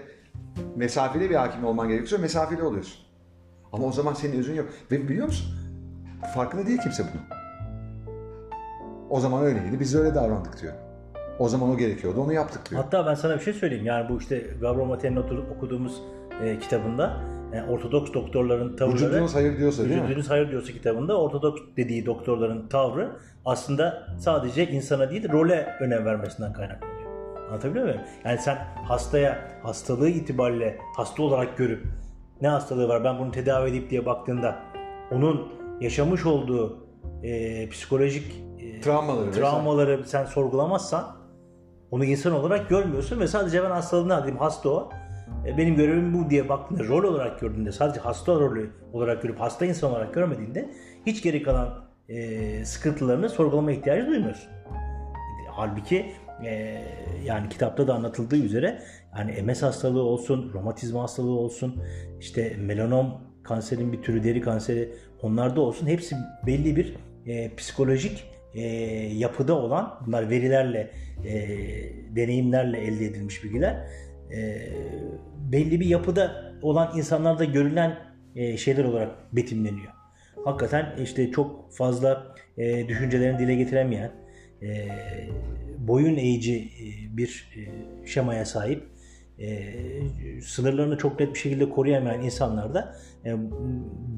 [0.76, 3.06] mesafeli bir hakim olman gerekiyorsa mesafeli oluyorsun.
[3.72, 4.68] Ama o zaman senin özün yok.
[4.90, 5.54] Ve biliyor musun?
[6.34, 7.39] Farkında değil kimse bunun.
[9.10, 9.80] O zaman öyleydi.
[9.80, 10.72] Biz öyle davrandık diyor.
[11.38, 12.20] O zaman o gerekiyordu.
[12.20, 12.82] Onu yaptık diyor.
[12.82, 13.86] Hatta ben sana bir şey söyleyeyim.
[13.86, 15.16] Yani bu işte Gabro Mate'nin
[15.56, 16.02] okuduğumuz
[16.44, 17.20] e, kitabında
[17.54, 19.10] yani Ortodoks doktorların tavırları...
[19.10, 20.04] Vücudunuz hayır diyorsa değil mi?
[20.04, 23.10] Vücudunuz hayır diyorsa kitabında Ortodoks dediği doktorların tavrı
[23.44, 27.00] aslında sadece insana değil role önem vermesinden kaynaklanıyor.
[27.48, 28.00] Anlatabiliyor muyum?
[28.24, 28.56] Yani sen
[28.88, 31.86] hastaya hastalığı itibariyle hasta olarak görüp
[32.40, 34.56] ne hastalığı var ben bunu tedavi edip diye baktığında
[35.10, 35.48] onun
[35.80, 36.86] yaşamış olduğu
[37.22, 38.49] e, psikolojik
[38.80, 39.32] Travmaları.
[39.32, 41.16] travmaları sen sorgulamazsan
[41.90, 44.90] onu insan olarak görmüyorsun ve sadece ben hastalığını alayım hasta o.
[45.46, 49.66] E, benim görevim bu diye baktığında rol olarak gördüğünde sadece hasta rolü olarak görüp hasta
[49.66, 50.70] insan olarak görmediğinde
[51.06, 54.50] hiç geri kalan e, sıkıntılarını sorgulama ihtiyacı duymuyorsun.
[55.50, 56.12] Halbuki
[56.44, 56.82] e,
[57.24, 58.82] yani kitapta da anlatıldığı üzere
[59.18, 61.82] yani MS hastalığı olsun, romatizma hastalığı olsun,
[62.20, 66.16] işte melanom kanserin bir türü, deri kanseri onlarda olsun hepsi
[66.46, 68.24] belli bir e, psikolojik
[68.54, 68.62] e,
[69.16, 70.90] yapıda olan bunlar verilerle,
[71.24, 71.48] e,
[72.16, 73.86] deneyimlerle elde edilmiş bilgiler
[74.32, 74.68] e,
[75.52, 77.98] belli bir yapıda olan insanlarda görülen
[78.34, 79.92] e, şeyler olarak betimleniyor.
[80.44, 84.12] Hakikaten işte çok fazla e, düşüncelerini dile getiremeyen,
[84.62, 84.88] e,
[85.78, 87.60] boyun eğici e, bir e,
[88.06, 88.82] şemaya sahip,
[89.38, 89.74] e,
[90.42, 93.36] sınırlarını çok net bir şekilde koruyamayan insanlarda e,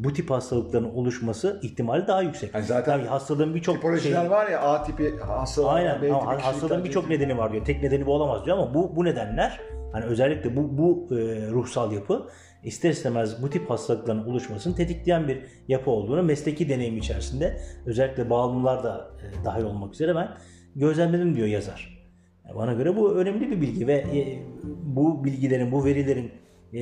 [0.04, 2.54] bu tip hastalıkların oluşması ihtimali daha yüksek.
[2.54, 6.02] Yani zaten Tabii hastalığın birçok şey, var ya A tipi hastalığı, Aynen.
[6.02, 7.64] B Ama hastalığın birçok nedeni var diyor.
[7.64, 9.60] Tek nedeni bu olamaz diyor ama bu bu nedenler
[9.92, 11.16] hani özellikle bu bu e,
[11.50, 12.26] ruhsal yapı
[12.64, 18.84] ister istemez bu tip hastalıkların oluşmasını tetikleyen bir yapı olduğunu mesleki deneyim içerisinde özellikle bağımlılar
[18.84, 20.28] da e, dahil olmak üzere ben
[20.76, 22.02] gözlemledim diyor yazar.
[22.44, 24.42] Yani bana göre bu önemli bir bilgi ve e,
[24.82, 26.32] bu bilgilerin, bu verilerin
[26.72, 26.80] e,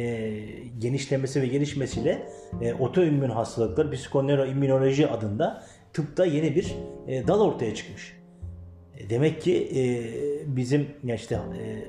[0.78, 2.28] genişlemesi ve gelişmesiyle
[2.61, 6.74] e, otoimmün hastalıklar, psikoneuroimmünoloji adında tıpta yeni bir
[7.09, 8.16] e, dal ortaya çıkmış.
[8.99, 9.82] E, Demek ki e,
[10.57, 11.84] bizim ya işte e,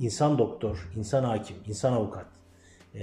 [0.00, 2.26] insan doktor, insan hakim, insan avukat,
[2.94, 3.00] e,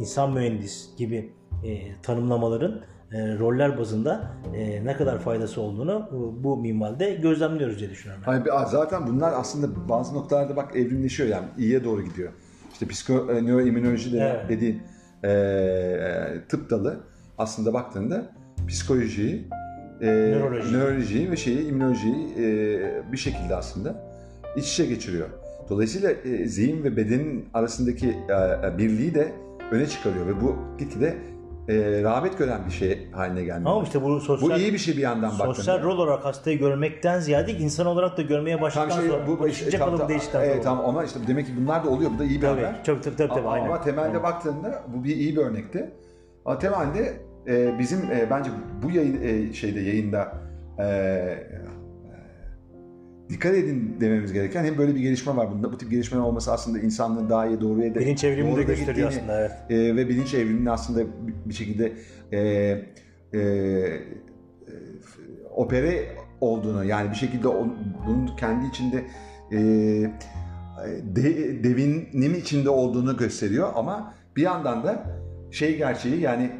[0.00, 1.32] insan mühendis gibi
[1.64, 2.80] e, tanımlamaların
[3.12, 8.22] e, roller bazında e, ne kadar faydası olduğunu bu, bu minvalde gözlemliyoruz diye düşünüyorum.
[8.26, 12.32] Hani bir- zaten bunlar aslında bazı noktalarda bak evrimleşiyor yani iyiye doğru gidiyor.
[12.72, 14.48] İşte psikoneuroimmünoloji de Evet.
[14.48, 14.82] dediğin
[15.22, 17.00] e, e, tıp dalı
[17.38, 18.32] aslında baktığında
[18.68, 19.48] psikolojiyi,
[20.00, 20.72] e, Nöroloji.
[20.72, 24.14] nörolojiyi ve şeyi immünolojiyi e, bir şekilde aslında
[24.56, 25.28] iç içe geçiriyor.
[25.68, 28.08] Dolayısıyla e, zihin ve bedenin arasındaki
[28.64, 29.32] e, birliği de
[29.72, 31.16] öne çıkarıyor ve bu gitgide
[31.70, 33.72] e, rağbet gören bir şey haline gelmiyor.
[33.72, 35.54] Ama işte bu sosyal bu iyi bir şey bir yandan baktığında.
[35.54, 39.38] sosyal rol olarak hastayı görmekten ziyade insan olarak da görmeye Tam başladıktan şey sonra bu
[39.38, 42.10] bu işte, tam, tam, değiştikten evet, tamam ama işte demek ki bunlar da oluyor.
[42.14, 42.84] Bu da iyi bir haber.
[42.84, 43.66] Tabii, tabii tabii, tabii ama, aynen.
[43.66, 44.22] ama temelde Aynen.
[44.22, 45.90] baktığında bu bir iyi bir örnekti.
[46.44, 47.16] Ama temelde
[47.46, 48.50] e, bizim e, bence
[48.82, 50.32] bu yayın e, şeyde yayında
[50.78, 50.84] e,
[53.30, 55.72] dikkat edin dememiz gereken hem böyle bir gelişme var bunda.
[55.72, 59.40] Bu tip gelişmeler olması aslında insanlığın daha iyi doğruya da Bilinç evrimini de gösteriyor aslında
[59.40, 59.52] evet.
[59.70, 61.92] e, ve bilinç evriminin aslında bir, bir şekilde
[62.32, 63.40] e, e, e,
[65.54, 66.06] opere
[66.40, 67.76] olduğunu yani bir şekilde on-
[68.06, 69.04] bunun kendi içinde
[69.52, 69.58] e,
[71.02, 75.04] de, devinim içinde olduğunu gösteriyor ama bir yandan da
[75.50, 76.50] şey gerçeği yani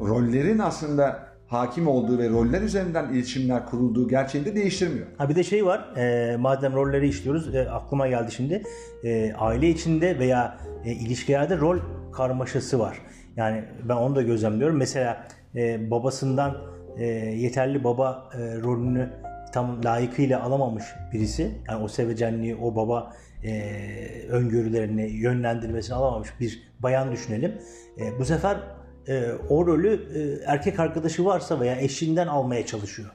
[0.00, 5.06] rollerin aslında hakim olduğu ve roller üzerinden iletişimler kurulduğu gerçeğini de değiştirmiyor.
[5.18, 8.62] Ha bir de şey var, e, madem rolleri işliyoruz, e, aklıma geldi şimdi.
[9.04, 11.78] E, aile içinde veya e, ilişkilerde rol
[12.12, 12.98] karmaşası var.
[13.36, 14.76] Yani ben onu da gözlemliyorum.
[14.76, 16.56] Mesela e, babasından
[16.98, 19.10] e, yeterli baba e, rolünü
[19.52, 21.50] tam layıkıyla alamamış birisi.
[21.68, 23.12] Yani o sevecenliği, o baba
[23.44, 23.52] e,
[24.28, 27.52] öngörülerini, yönlendirmesini alamamış bir bayan düşünelim.
[28.00, 28.56] E, bu sefer
[29.08, 33.10] e, o rolü e, erkek arkadaşı varsa veya eşinden almaya çalışıyor.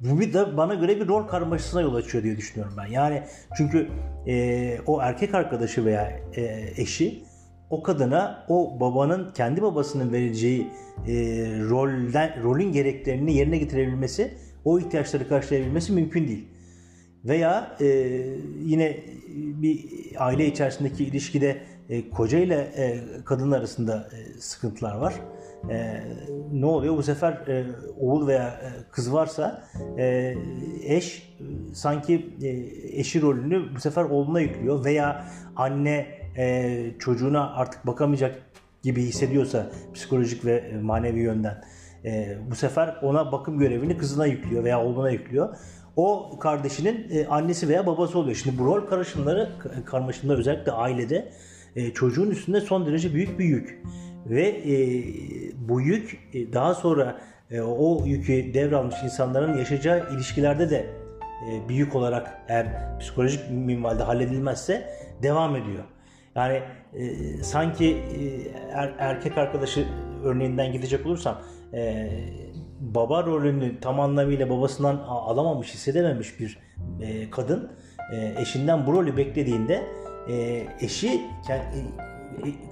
[0.00, 2.86] Bu bir de bana göre bir rol karmaşasına yol açıyor diye düşünüyorum ben.
[2.86, 3.22] Yani
[3.56, 3.88] çünkü
[4.26, 7.24] e, o erkek arkadaşı veya e, eşi
[7.70, 10.66] o kadına o babanın kendi babasının vereceği
[11.08, 11.14] e,
[11.70, 16.44] rolden rolün gereklerini yerine getirebilmesi, o ihtiyaçları karşılayabilmesi mümkün değil.
[17.24, 17.86] Veya e,
[18.64, 18.96] yine
[19.34, 19.84] bir
[20.18, 21.56] aile içerisindeki ilişkide
[21.88, 25.14] e, koca ile e, kadın arasında e, sıkıntılar var.
[25.70, 26.02] E,
[26.52, 26.96] ne oluyor?
[26.96, 27.66] Bu sefer e,
[28.00, 29.64] oğul veya e, kız varsa
[29.98, 30.34] e,
[30.82, 32.48] eş e, sanki e,
[33.00, 35.24] eşi rolünü bu sefer oğluna yüklüyor veya
[35.56, 36.06] anne
[36.36, 38.38] e, çocuğuna artık bakamayacak
[38.82, 41.64] gibi hissediyorsa psikolojik ve e, manevi yönden
[42.04, 45.56] e, bu sefer ona bakım görevini kızına yüklüyor veya oğluna yüklüyor.
[45.96, 48.36] O kardeşinin e, annesi veya babası oluyor.
[48.36, 49.48] Şimdi bu rol karışımları,
[49.84, 51.32] karmaşımları özellikle ailede
[51.76, 53.82] e, çocuğun üstünde son derece büyük bir yük.
[54.26, 54.76] Ve e,
[55.68, 57.20] bu yük e, daha sonra
[57.50, 60.86] e, o yükü devralmış insanların yaşayacağı ilişkilerde de
[61.48, 64.88] e, bir yük olarak eğer psikolojik minvalde halledilmezse
[65.22, 65.84] devam ediyor.
[66.34, 66.62] Yani
[66.94, 69.86] e, sanki e, er, erkek arkadaşı
[70.24, 71.38] örneğinden gidecek olursam
[71.74, 72.10] e,
[72.80, 76.58] baba rolünü tam anlamıyla babasından alamamış, hissedememiş bir
[77.00, 77.70] e, kadın
[78.12, 79.82] e, eşinden bu rolü beklediğinde
[80.28, 81.08] e, eşi
[81.48, 81.62] e, e,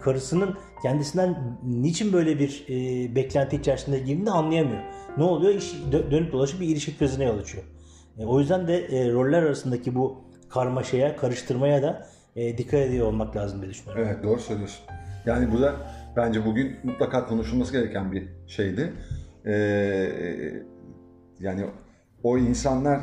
[0.00, 4.80] karısının kendisinden niçin böyle bir e, beklenti içerisinde girdiğini anlayamıyor.
[5.16, 5.54] Ne oluyor?
[5.54, 7.64] İş dönüp dolaşıp bir ilişki krizine yol açıyor.
[8.18, 13.36] E, o yüzden de e, roller arasındaki bu karmaşaya, karıştırmaya da e, dikkat ediyor olmak
[13.36, 14.04] lazım diye düşünüyorum.
[14.06, 14.84] Evet doğru söylüyorsun.
[15.26, 15.76] Yani bu da
[16.16, 18.92] bence bugün mutlaka konuşulması gereken bir şeydi.
[19.46, 19.52] Ee,
[21.40, 21.64] yani
[22.22, 23.00] o insanlar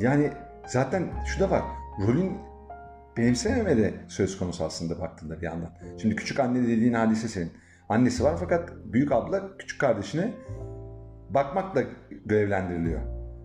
[0.00, 0.30] yani
[0.66, 1.62] zaten şu da var.
[2.06, 2.32] Rolün
[3.16, 5.70] benimsememe de söz konusu aslında baktığında bir yandan.
[6.02, 7.52] Şimdi küçük anne dediğin hadise senin.
[7.88, 10.32] Annesi var fakat büyük abla küçük kardeşine
[11.30, 11.82] bakmakla
[12.24, 13.00] görevlendiriliyor.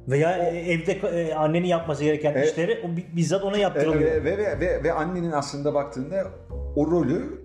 [0.08, 4.12] Veya evde e, annenin yapması gereken e, işleri o bizzat ona yaptırılıyor.
[4.12, 6.28] E, ve, ve, ve, ve annenin aslında baktığında
[6.76, 7.42] o rolü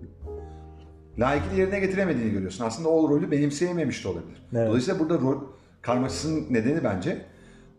[1.17, 2.65] layıkıyla yerine getiremediğini görüyorsun.
[2.65, 4.47] Aslında o rolü benimseyememiş de olabilir.
[4.53, 4.67] Evet.
[4.67, 5.41] Dolayısıyla burada rol
[5.81, 7.17] karmaşasının nedeni bence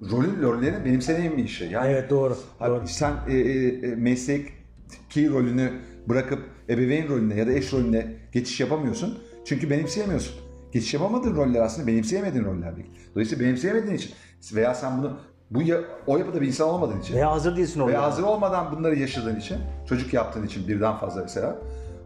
[0.03, 1.65] rolün rollerin benimseneyemeyişi.
[1.65, 2.37] Yani evet doğru.
[2.61, 2.83] doğru.
[2.87, 5.73] Sen e, e, mesleki rolünü
[6.09, 6.39] bırakıp
[6.69, 9.19] ebeveyn rolüne ya da eş rolüne geçiş yapamıyorsun.
[9.45, 10.35] Çünkü benimseyemiyorsun.
[10.73, 12.91] Geçiş yapamadığın roller aslında benimseyemediğin roller değil.
[13.15, 14.15] Dolayısıyla benimseyemediğin için
[14.55, 15.19] veya sen bunu
[15.51, 17.93] bu ya, o yapıda bir insan olmadığın için veya hazır değilsin orada.
[17.93, 19.57] Veya hazır olmadan bunları yaşadığın için,
[19.89, 21.59] çocuk yaptığın için birden fazla mesela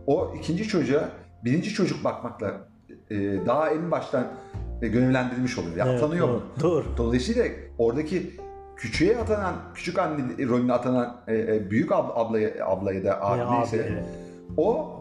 [0.07, 1.09] o ikinci çocuğa
[1.45, 2.69] birinci çocuk bakmakla
[3.11, 3.17] e,
[3.47, 4.27] daha en baştan
[4.83, 5.77] e, gönüllendirilmiş oluyor.
[5.77, 6.43] Yani evet, atanıyor doğru?
[6.63, 6.85] Doğru.
[6.97, 7.45] Dolayısıyla
[7.79, 8.37] oradaki
[8.77, 13.85] küçüğe atanan, küçük anne rolüne atanan e, e, büyük abla, ablaya, ablaya da abi neyse
[13.85, 14.05] abi,
[14.57, 15.01] o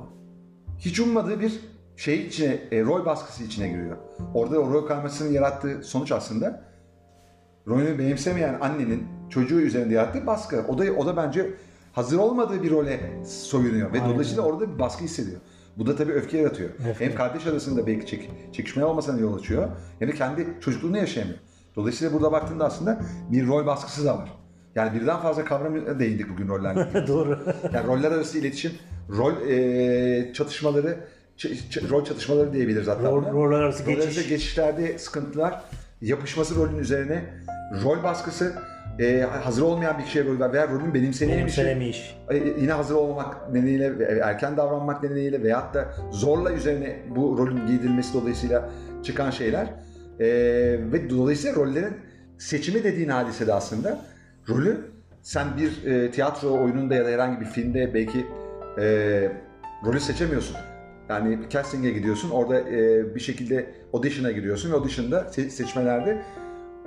[0.78, 1.60] hiç ummadığı bir
[1.98, 3.98] şey içine, e, rol baskısı içine giriyor.
[4.34, 6.64] Orada o rol karmasının yarattığı sonuç aslında
[7.68, 10.66] rolünü benimsemeyen annenin çocuğu üzerinde yarattığı baskı.
[10.68, 11.54] O da o da bence
[11.94, 14.14] hazır olmadığı bir role soyunuyor ve Aynen.
[14.14, 15.42] dolayısıyla orada bir baskı hissediyor.
[15.80, 16.70] Bu da tabii öfke yaratıyor.
[16.90, 17.06] Öfke.
[17.06, 19.68] Hem kardeş arasında belki çek, çekişme olmasına yol açıyor
[20.00, 21.40] hem de kendi çocukluğunu yaşayamıyor.
[21.76, 23.02] Dolayısıyla burada baktığında aslında
[23.32, 24.30] bir rol baskısı da var.
[24.76, 27.08] Yani birden fazla kavram değindik bugün roller.
[27.08, 27.40] Doğru.
[27.74, 28.72] Yani roller arası iletişim,
[29.10, 30.98] rol e, çatışmaları,
[31.38, 31.46] ç,
[31.90, 33.12] rol çatışmaları diyebiliriz hatta.
[33.12, 33.98] Rol, roller arası geçiş.
[33.98, 35.62] Roller arası geçişlerde sıkıntılar,
[36.02, 37.24] yapışması rolün üzerine,
[37.84, 38.56] rol baskısı,
[39.00, 40.94] e, hazır olmayan bir kişiye rol ver veya rolün.
[40.94, 42.18] Benimsenemeyiş.
[42.30, 48.14] E, yine hazır olmamak nedeniyle, erken davranmak nedeniyle veyahut da zorla üzerine bu rolün giydirilmesi
[48.14, 48.70] dolayısıyla
[49.04, 49.68] çıkan şeyler.
[50.20, 50.28] E,
[50.92, 51.94] ve dolayısıyla rollerin
[52.38, 54.02] seçimi dediğin hadise de aslında
[54.50, 54.78] rolü
[55.22, 58.26] sen bir e, tiyatro oyununda ya da herhangi bir filmde belki
[58.80, 58.86] e,
[59.86, 60.56] rolü seçemiyorsun.
[61.10, 66.22] Yani casting'e gidiyorsun, orada e, bir şekilde audition'a giriyorsun ve audition'da se- seçmelerde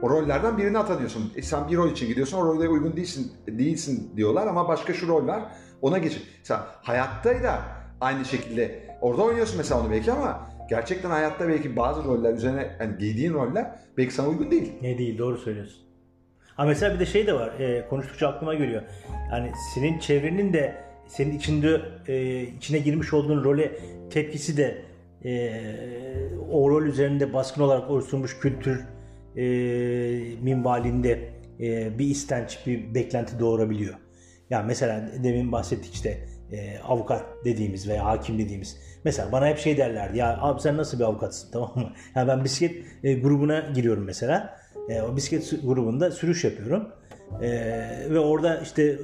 [0.03, 1.33] o rollerden birini atanıyorsun.
[1.37, 5.09] E sen bir rol için gidiyorsun, o role uygun değilsin, değilsin diyorlar ama başka şu
[5.09, 5.43] rol var,
[5.83, 6.23] ona geç.
[6.43, 7.59] Sen hayatta da
[8.01, 12.99] aynı şekilde orada oynuyorsun mesela onu belki ama gerçekten hayatta belki bazı roller üzerine yani
[12.99, 14.73] giydiğin roller belki sana uygun değil.
[14.83, 15.83] Ne değil, doğru söylüyorsun.
[16.57, 18.83] Ha mesela bir de şey de var, e, konuştukça aklıma geliyor.
[19.31, 20.75] Yani senin çevrenin de
[21.07, 23.79] senin içinde e, içine girmiş olduğun role
[24.11, 24.85] tepkisi de
[25.25, 25.53] e,
[26.51, 28.85] o rol üzerinde baskın olarak oluşturmuş kültür
[29.37, 29.45] e,
[30.43, 31.31] minvalinde
[31.61, 33.95] e, bir istenç, bir beklenti doğurabiliyor.
[34.51, 38.77] Yani mesela demin bahsettik işte e, avukat dediğimiz veya hakim dediğimiz.
[39.05, 41.93] Mesela bana hep şey derlerdi ya abi sen nasıl bir avukatsın tamam mı?
[42.15, 44.59] Yani ben bisiklet e, grubuna giriyorum mesela.
[44.89, 46.89] E, o bisiklet grubunda sürüş yapıyorum.
[47.43, 47.51] E,
[48.11, 48.99] ve orada işte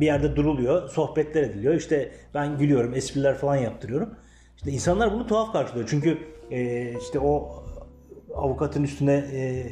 [0.00, 1.74] bir yerde duruluyor, sohbetler ediliyor.
[1.74, 4.14] İşte ben gülüyorum, espriler falan yaptırıyorum.
[4.56, 5.88] İşte insanlar bunu tuhaf karşılıyor.
[5.90, 6.18] Çünkü
[6.50, 7.64] e, işte o
[8.38, 9.66] avukatın üstüne e,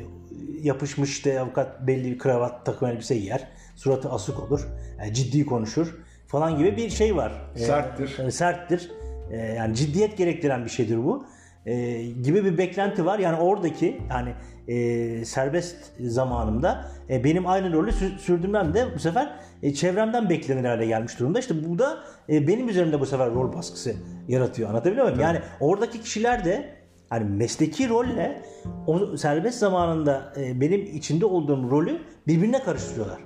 [0.62, 3.48] yapışmış işte avukat belli bir kravat takım elbise giyer.
[3.76, 4.68] Suratı asık olur.
[4.98, 5.94] Yani ciddi konuşur
[6.26, 7.32] falan gibi bir şey var.
[7.54, 8.18] E, Serttir.
[8.18, 8.90] e, serttir.
[9.30, 11.24] E, yani ciddiyet gerektiren bir şeydir bu.
[11.66, 13.18] E, gibi bir beklenti var.
[13.18, 14.34] Yani oradaki yani
[14.68, 20.64] e, serbest zamanımda e, benim aynı rolü sü- sürdürmem de bu sefer e, çevremden beklenir
[20.64, 21.38] hale gelmiş durumda.
[21.38, 21.98] İşte bu da
[22.28, 23.94] e, benim üzerimde bu sefer rol baskısı
[24.28, 24.68] yaratıyor.
[24.68, 25.20] Anlatabiliyor muyum?
[25.20, 26.75] Yani oradaki kişiler de
[27.10, 28.42] hani mesleki rolle
[28.86, 33.18] o serbest zamanında e, benim içinde olduğum rolü birbirine karıştırıyorlar.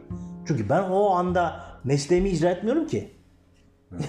[0.46, 3.10] Çünkü ben o anda mesleğimi icra etmiyorum ki.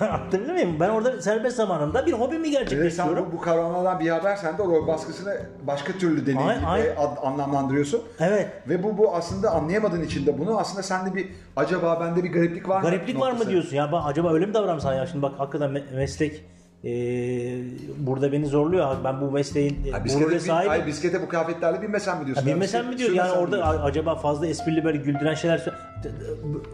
[0.02, 0.80] Ya anlatabiliyor muyum?
[0.80, 3.26] Ben orada serbest zamanımda bir hobimi Ve sen gerçekleştiriyorum.
[3.32, 5.34] bu, bu kavramlardan bir haber sen de rol baskısını
[5.68, 8.02] başka türlü deneyim Ay- ay- ad- anlamlandırıyorsun.
[8.20, 8.50] Evet.
[8.70, 12.70] Ve bu bu aslında anlayamadığın için de bunu aslında sende bir acaba bende bir gariplik
[12.70, 12.90] var mı?
[12.90, 13.76] Gariplik var mı diyorsun?
[13.76, 15.06] Ya ben acaba öyle mi davranmışsam ya?
[15.08, 16.46] Şimdi bak hakikaten me- meslek
[16.84, 16.90] e,
[17.98, 18.96] burada beni zorluyor.
[19.04, 19.92] Ben bu mesleğin bin-
[20.40, 20.72] sahibim.
[20.72, 22.48] ay, bisiklete bu kıyafetlerle binmesen mi diyorsun?
[22.48, 23.82] Ya bilmesem mi diyor yani orada diyorsun?
[23.84, 25.66] acaba fazla esprili böyle güldüren şeyler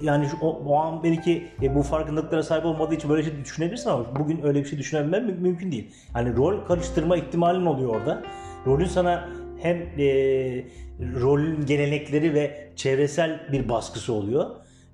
[0.02, 3.90] yani şu- o, o an belki e, bu farkındalıklara sahip olmadığı için böyle şey düşünebilirsin
[3.90, 5.92] ama bugün öyle bir şey düşünebilmem mü- mümkün değil.
[6.16, 8.22] Yani rol karıştırma ihtimalin oluyor orada.
[8.68, 9.30] Rolün sana
[9.62, 10.06] hem e,
[11.22, 14.46] rolün gelenekleri ve çevresel bir baskısı oluyor.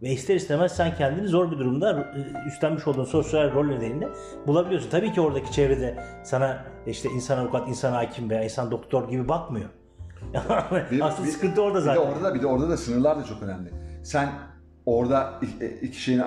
[0.04, 4.08] Ve ister istemez sen kendini zor bir durumda e, üstlenmiş olduğun sosyal rol nedeniyle
[4.48, 4.90] bulabiliyorsun.
[4.90, 9.70] Tabii ki oradaki çevrede sana işte insan avukat, insan hakim veya insan doktor gibi bakmıyor.
[10.92, 12.02] Bir- Aslında bir- sıkıntı orada Bir zaten.
[12.04, 13.70] de orada da bir de orada da sınırlar da çok önemli.
[14.04, 14.30] Sen
[14.86, 16.24] orada iki, iki şeyin e,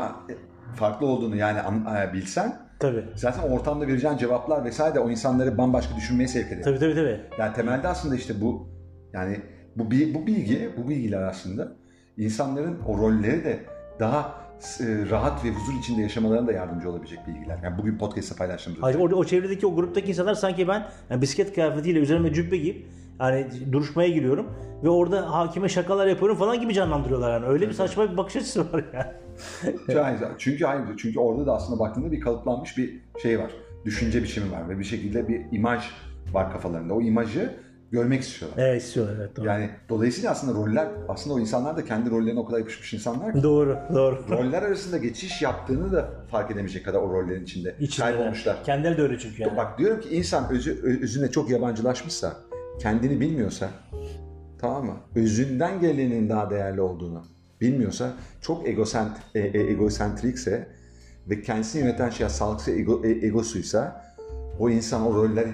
[0.75, 3.05] farklı olduğunu yani an- e, bilsen Tabii.
[3.15, 6.63] zaten ortamda vereceğin cevaplar vesaire de o insanları bambaşka düşünmeye sevk eder.
[6.63, 7.21] Tabii tabii tabii.
[7.39, 8.69] Yani temelde aslında işte bu
[9.13, 9.41] yani
[9.77, 11.73] bu bu bilgi, bu bilgiler aslında
[12.19, 13.61] insanların o rolleri de
[14.01, 14.47] daha
[14.81, 17.59] e, rahat ve huzur içinde yaşamalarına da yardımcı olabilecek bilgiler.
[17.63, 21.55] Yani bugün podcast'ta paylaştığımız Hayır, orada o çevredeki o gruptaki insanlar sanki ben yani bisiklet
[21.55, 22.87] kıyafetiyle üzerime cübbe giyip
[23.21, 24.47] yani duruşmaya giriyorum
[24.85, 27.47] ve orada hakime şakalar yapıyorum falan gibi canlandırıyorlar yani.
[27.47, 29.07] Öyle bir saçma bir bakış açısı var yani.
[29.87, 33.51] Çünkü, çünkü hayır, çünkü orada da aslında baktığında bir kalıplanmış bir şey var.
[33.85, 35.85] Düşünce biçimi var ve bir şekilde bir imaj
[36.33, 36.95] var kafalarında.
[36.95, 37.57] O imajı
[37.91, 38.59] görmek istiyorlar.
[38.63, 39.47] Evet istiyorlar evet doğru.
[39.47, 43.43] Yani dolayısıyla aslında roller, aslında o insanlar da kendi rollerine o kadar yapışmış insanlar ki
[43.43, 44.25] Doğru doğru.
[44.31, 48.07] roller arasında geçiş yaptığını da fark edemeyecek kadar o rollerin içinde İçinde.
[48.07, 48.65] kaybolmuşlar.
[48.65, 49.57] Kendileri de öyle çünkü yani.
[49.57, 52.37] Bak diyorum ki insan özü, özüne çok yabancılaşmışsa,
[52.81, 53.71] kendini bilmiyorsa,
[54.61, 54.97] tamam mı?
[55.15, 57.23] Özünden gelenin daha değerli olduğunu
[57.61, 60.69] bilmiyorsa, çok egosent, e, e, egosentrikse
[61.31, 64.05] ve kendisini yöneten şey sağlıklı ego, e, egosuysa
[64.59, 65.47] o insan o roller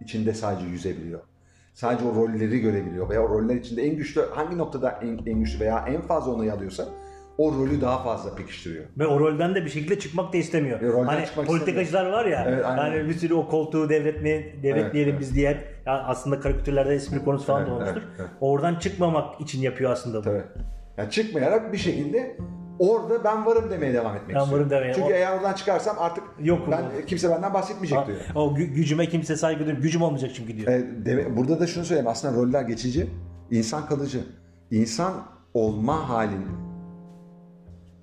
[0.00, 1.20] içinde sadece yüzebiliyor.
[1.80, 5.60] Sadece o rolleri görebiliyor veya o roller içinde en güçlü hangi noktada en, en güçlü
[5.60, 6.84] veya en fazla onayı alıyorsa
[7.38, 8.84] o rolü daha fazla pekiştiriyor.
[8.98, 10.80] Ve o rolden de bir şekilde çıkmak da istemiyor.
[10.80, 12.44] Rolden hani politikacılar var ya.
[12.48, 12.78] Evet, aynen.
[12.78, 15.64] hani bir sürü o koltuğu devretmeye, devretmeyelim Evet, biz diye.
[15.86, 18.02] Ya aslında karikatürlerde espri konusu falan da Evet, olmuştur.
[18.08, 18.30] evet, evet.
[18.40, 20.22] Oradan çıkmamak için yapıyor aslında bu.
[20.22, 20.42] Tabii.
[20.98, 22.36] Yani çıkmayarak bir şekilde
[22.80, 24.58] orada ben varım demeye devam etmek Ben istiyorum.
[24.58, 24.94] varım demeye.
[24.94, 28.18] Çünkü O- eğer oradan çıkarsam artık Yokum ben kimse benden bahsetmeyecek Ha, diyor.
[28.34, 29.82] O gü- gücüme kimse saygı duymuyor.
[29.82, 30.72] Gücüm olmayacak çünkü diyor.
[30.72, 33.10] E, deme- burada da şunu söyleyeyim aslında roller geçici,
[33.50, 34.20] insan kalıcı.
[34.70, 35.12] İnsan
[35.54, 36.46] olma halin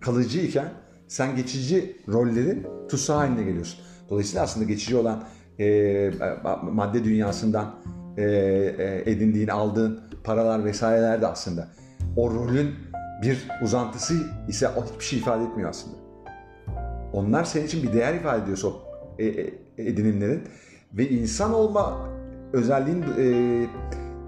[0.02, 0.68] kalıcı iken
[1.08, 3.80] sen geçici rollerin tutsağı haline geliyorsun.
[4.10, 5.24] Dolayısıyla aslında geçici olan
[5.60, 6.12] e,
[6.72, 7.76] madde dünyasından
[8.18, 11.68] e, e, edindiğin, aldığın paralar vesaireler de aslında
[12.18, 12.76] o rolün
[13.22, 14.14] bir uzantısı
[14.48, 15.98] ise o hiçbir şey ifade etmiyor aslında.
[17.14, 18.82] Onlar senin için bir değer ifade ediyorsa o
[19.20, 20.44] e, e, edinimlerin
[20.94, 22.10] ve insan olma
[22.54, 23.26] özelliğin e,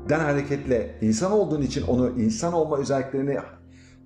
[0.09, 3.37] den hareketle insan olduğun için onu insan olma özelliklerini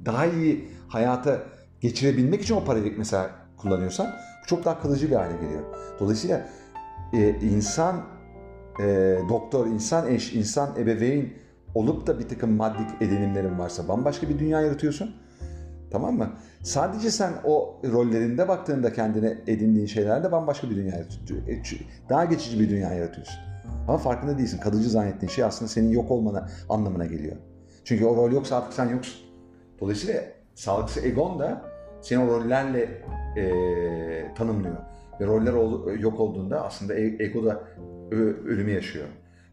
[0.06, 1.40] daha iyi hayata
[1.82, 4.08] geçirebilmek için o parayı mesela kullanıyorsan
[4.44, 5.64] bu çok daha kalıcı bir hale geliyor.
[6.00, 6.50] Dolayısıyla
[7.14, 8.02] e, insan
[8.80, 11.34] e, doktor, insan eş, insan ebeveyn
[11.76, 15.16] olup da bir takım maddi edinimlerin varsa bambaşka bir dünya yaratıyorsun.
[15.92, 16.30] Tamam mı?
[16.64, 21.48] Sadece sen o rollerinde baktığında kendine edindiğin şeylerde bambaşka bir dünya yaratıyorsun.
[21.48, 21.62] E,
[22.10, 23.36] Daha geçici bir dünya yaratıyorsun.
[23.88, 24.60] Ama farkında değilsin.
[24.60, 27.36] Kalıcı zannettiğin şey aslında senin yok olmana anlamına geliyor.
[27.84, 29.22] Çünkü o rol yoksa artık sen yoksun.
[29.80, 30.22] Dolayısıyla
[30.56, 31.62] sağlıklı egon da
[32.02, 33.02] seni o rollerle
[33.38, 34.78] e, tanımlıyor.
[35.22, 37.64] Ve roller ol- yok olduğunda aslında e- ego da
[38.46, 39.06] ölümü yaşıyor.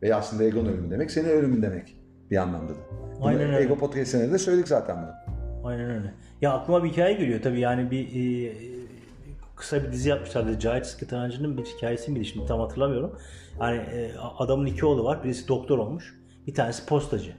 [0.02, 1.99] Ve aslında egonun ölümü demek senin ölümün demek
[2.30, 2.78] bir anlamda da.
[3.18, 3.62] Bunu Aynen öyle.
[3.62, 5.40] Ego podcast'ine de söyledik zaten bunu.
[5.70, 6.14] Aynen öyle.
[6.40, 8.52] Ya aklıma bir hikaye geliyor tabii yani bir e,
[9.56, 10.58] kısa bir dizi yapmışlardı.
[10.58, 13.18] Cahit Sıtkı Tarancı'nın bir hikayesi miydi şimdi tam hatırlamıyorum.
[13.60, 15.24] Yani e, adamın iki oğlu var.
[15.24, 16.20] Birisi doktor olmuş.
[16.46, 17.32] Bir tanesi postacı.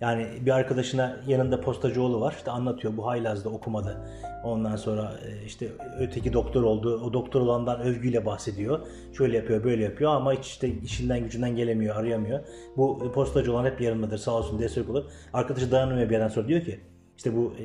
[0.00, 2.34] Yani bir arkadaşına yanında postacı oğlu var.
[2.36, 3.96] İşte anlatıyor bu haylazda okumadı.
[4.44, 5.68] Ondan sonra e, işte
[5.98, 7.00] öteki doktor oldu.
[7.04, 8.80] O doktor olandan övgüyle bahsediyor.
[9.18, 12.40] Şöyle yapıyor böyle yapıyor ama hiç işte işinden gücünden gelemiyor arayamıyor.
[12.76, 15.04] Bu postacı olan hep yanındadır sağ olsun destek olur.
[15.32, 16.80] Arkadaşı dayanamıyor bir yerden sonra diyor ki
[17.16, 17.64] işte bu e,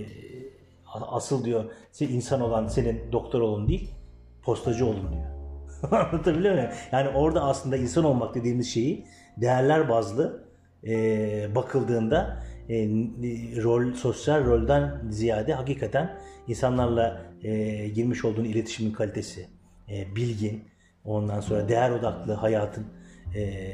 [1.01, 1.65] asıl diyor
[1.99, 3.91] insan olan senin doktor olun değil
[4.43, 5.32] postacı olun diyor.
[5.91, 6.69] Anlatabiliyor muyum?
[6.91, 9.05] Yani orada aslında insan olmak dediğimiz şeyi
[9.38, 10.51] değerler bazlı
[10.88, 12.75] e, bakıldığında e,
[13.63, 16.17] rol sosyal rolden ziyade hakikaten
[16.47, 19.47] insanlarla e, girmiş olduğun iletişimin kalitesi,
[19.89, 20.63] e, bilgin,
[21.05, 22.86] ondan sonra değer odaklı hayatın,
[23.36, 23.73] e,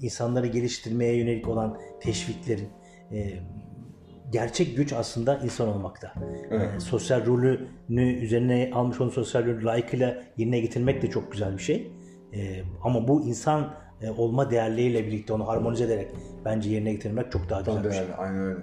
[0.00, 2.68] insanları geliştirmeye yönelik olan teşviklerin,
[3.12, 3.32] e,
[4.32, 6.12] gerçek güç aslında insan olmakta.
[6.50, 6.74] Evet.
[6.76, 11.62] E, sosyal rolünü üzerine almış onun sosyal rolü layıkıyla yerine getirmek de çok güzel bir
[11.62, 11.90] şey.
[12.34, 16.08] E, ama bu insan e, olma değerleriyle birlikte onu harmonize ederek
[16.44, 18.04] bence yerine getirmek çok daha güzel bir şey.
[18.18, 18.60] aynen öyle.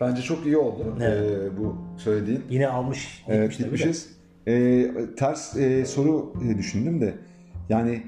[0.00, 1.42] Bence çok iyi oldu Evet.
[1.52, 2.42] ee, bu söylediğin.
[2.50, 3.24] Yine almış.
[3.28, 4.16] Evet gitmişiz.
[4.48, 4.86] Ee,
[5.18, 7.14] ters e, soru e, düşündüm de
[7.68, 8.02] yani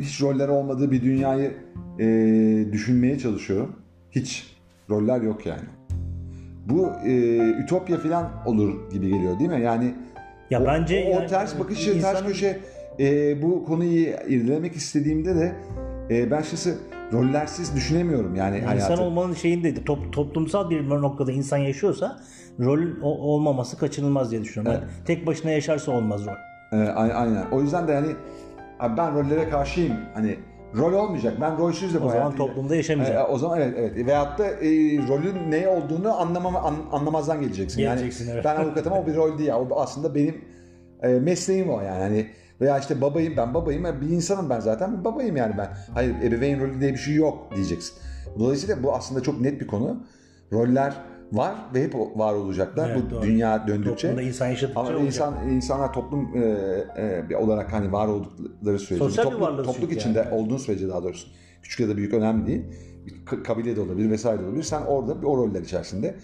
[0.00, 1.52] hiç roller olmadığı bir dünyayı
[1.98, 2.06] e,
[2.72, 3.76] düşünmeye çalışıyorum.
[4.10, 4.56] Hiç
[4.90, 5.62] roller yok yani.
[6.66, 9.62] Bu e, ütopya falan olur gibi geliyor değil mi?
[9.62, 9.94] Yani
[10.50, 12.60] Ya o, bence o, o yani ters bakışı, ters insanın- köşe
[13.00, 15.52] e, bu konuyu irdelemek istediğimde de
[16.10, 16.78] e, ben açıkçası
[17.12, 18.92] rollersiz düşünemiyorum yani hayatı.
[18.92, 22.20] İnsan olmanın şeyinde top, toplumsal bir noktada insan yaşıyorsa
[22.60, 24.80] rol olmaması kaçınılmaz diye düşünüyorum.
[24.82, 26.32] Yani tek başına yaşarsa olmaz rol.
[26.78, 27.44] A- aynen.
[27.52, 28.08] O yüzden de hani
[28.80, 29.96] abi ben rollere karşıyım.
[30.14, 30.36] Hani
[30.76, 31.34] rol olmayacak.
[31.40, 33.16] Ben rolsüz de bu O zaman toplumda yaşamayacak.
[33.16, 34.06] Ee, o zaman evet evet.
[34.06, 34.68] Veyahut da e,
[35.08, 37.80] rolün ne olduğunu anlamama, an- anlamazdan geleceksin.
[37.80, 38.44] Geleceksin, yani evet.
[38.44, 39.50] ben avukatım o bir rol değil.
[39.50, 40.44] O aslında benim
[41.02, 42.02] e, mesleğim o yani.
[42.02, 42.26] Hani
[42.60, 45.68] veya işte babayım ben babayım bir insanım ben zaten babayım yani ben.
[45.94, 47.94] Hayır ebeveyn rolü diye bir şey yok diyeceksin.
[48.38, 49.96] Dolayısıyla bu aslında çok net bir konu.
[50.52, 50.94] Roller
[51.32, 52.90] var ve hep var olacaklar.
[52.90, 53.22] Evet, bu doğru.
[53.22, 54.08] dünya döndükçe.
[54.08, 55.06] Toplumda insan yaşadıkça Ama olacak.
[55.06, 56.40] insan insanlar toplum e,
[57.30, 60.34] e, olarak hani var oldukları sürece Sosyal toplum, topluluk çünkü içinde yani.
[60.34, 61.28] olduğun sürece daha doğrusu
[61.62, 62.62] küçük ya da büyük önemli değil.
[63.06, 64.62] Bir kabile de olabilir vesaire de olabilir.
[64.62, 66.14] Sen orada bir o roller içerisinde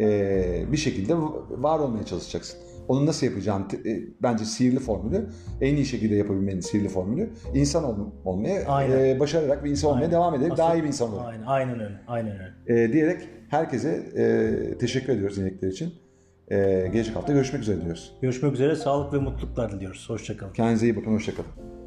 [0.00, 1.14] e, bir şekilde
[1.50, 2.58] var olmaya çalışacaksın.
[2.88, 5.26] Onu nasıl yapacağın e, bence sihirli formülü
[5.60, 9.04] en iyi şekilde yapabilmenin sihirli formülü insan ol, olmaya Aynen.
[9.16, 10.12] e, başararak bir insan olmaya Aynen.
[10.12, 11.26] devam ederek daha Asıl- iyi bir insan olarak.
[11.28, 12.00] Aynen, aynen öyle.
[12.08, 12.32] Aynen
[12.68, 12.82] öyle.
[12.84, 15.92] E, diyerek herkese e, teşekkür ediyoruz inekler için.
[16.48, 16.56] E,
[16.92, 18.12] gelecek hafta görüşmek üzere diyoruz.
[18.22, 18.76] Görüşmek üzere.
[18.76, 20.10] Sağlık ve mutluluklar diliyoruz.
[20.10, 20.52] Hoşçakalın.
[20.52, 21.12] Kendinize iyi bakın.
[21.14, 21.77] Hoşçakalın.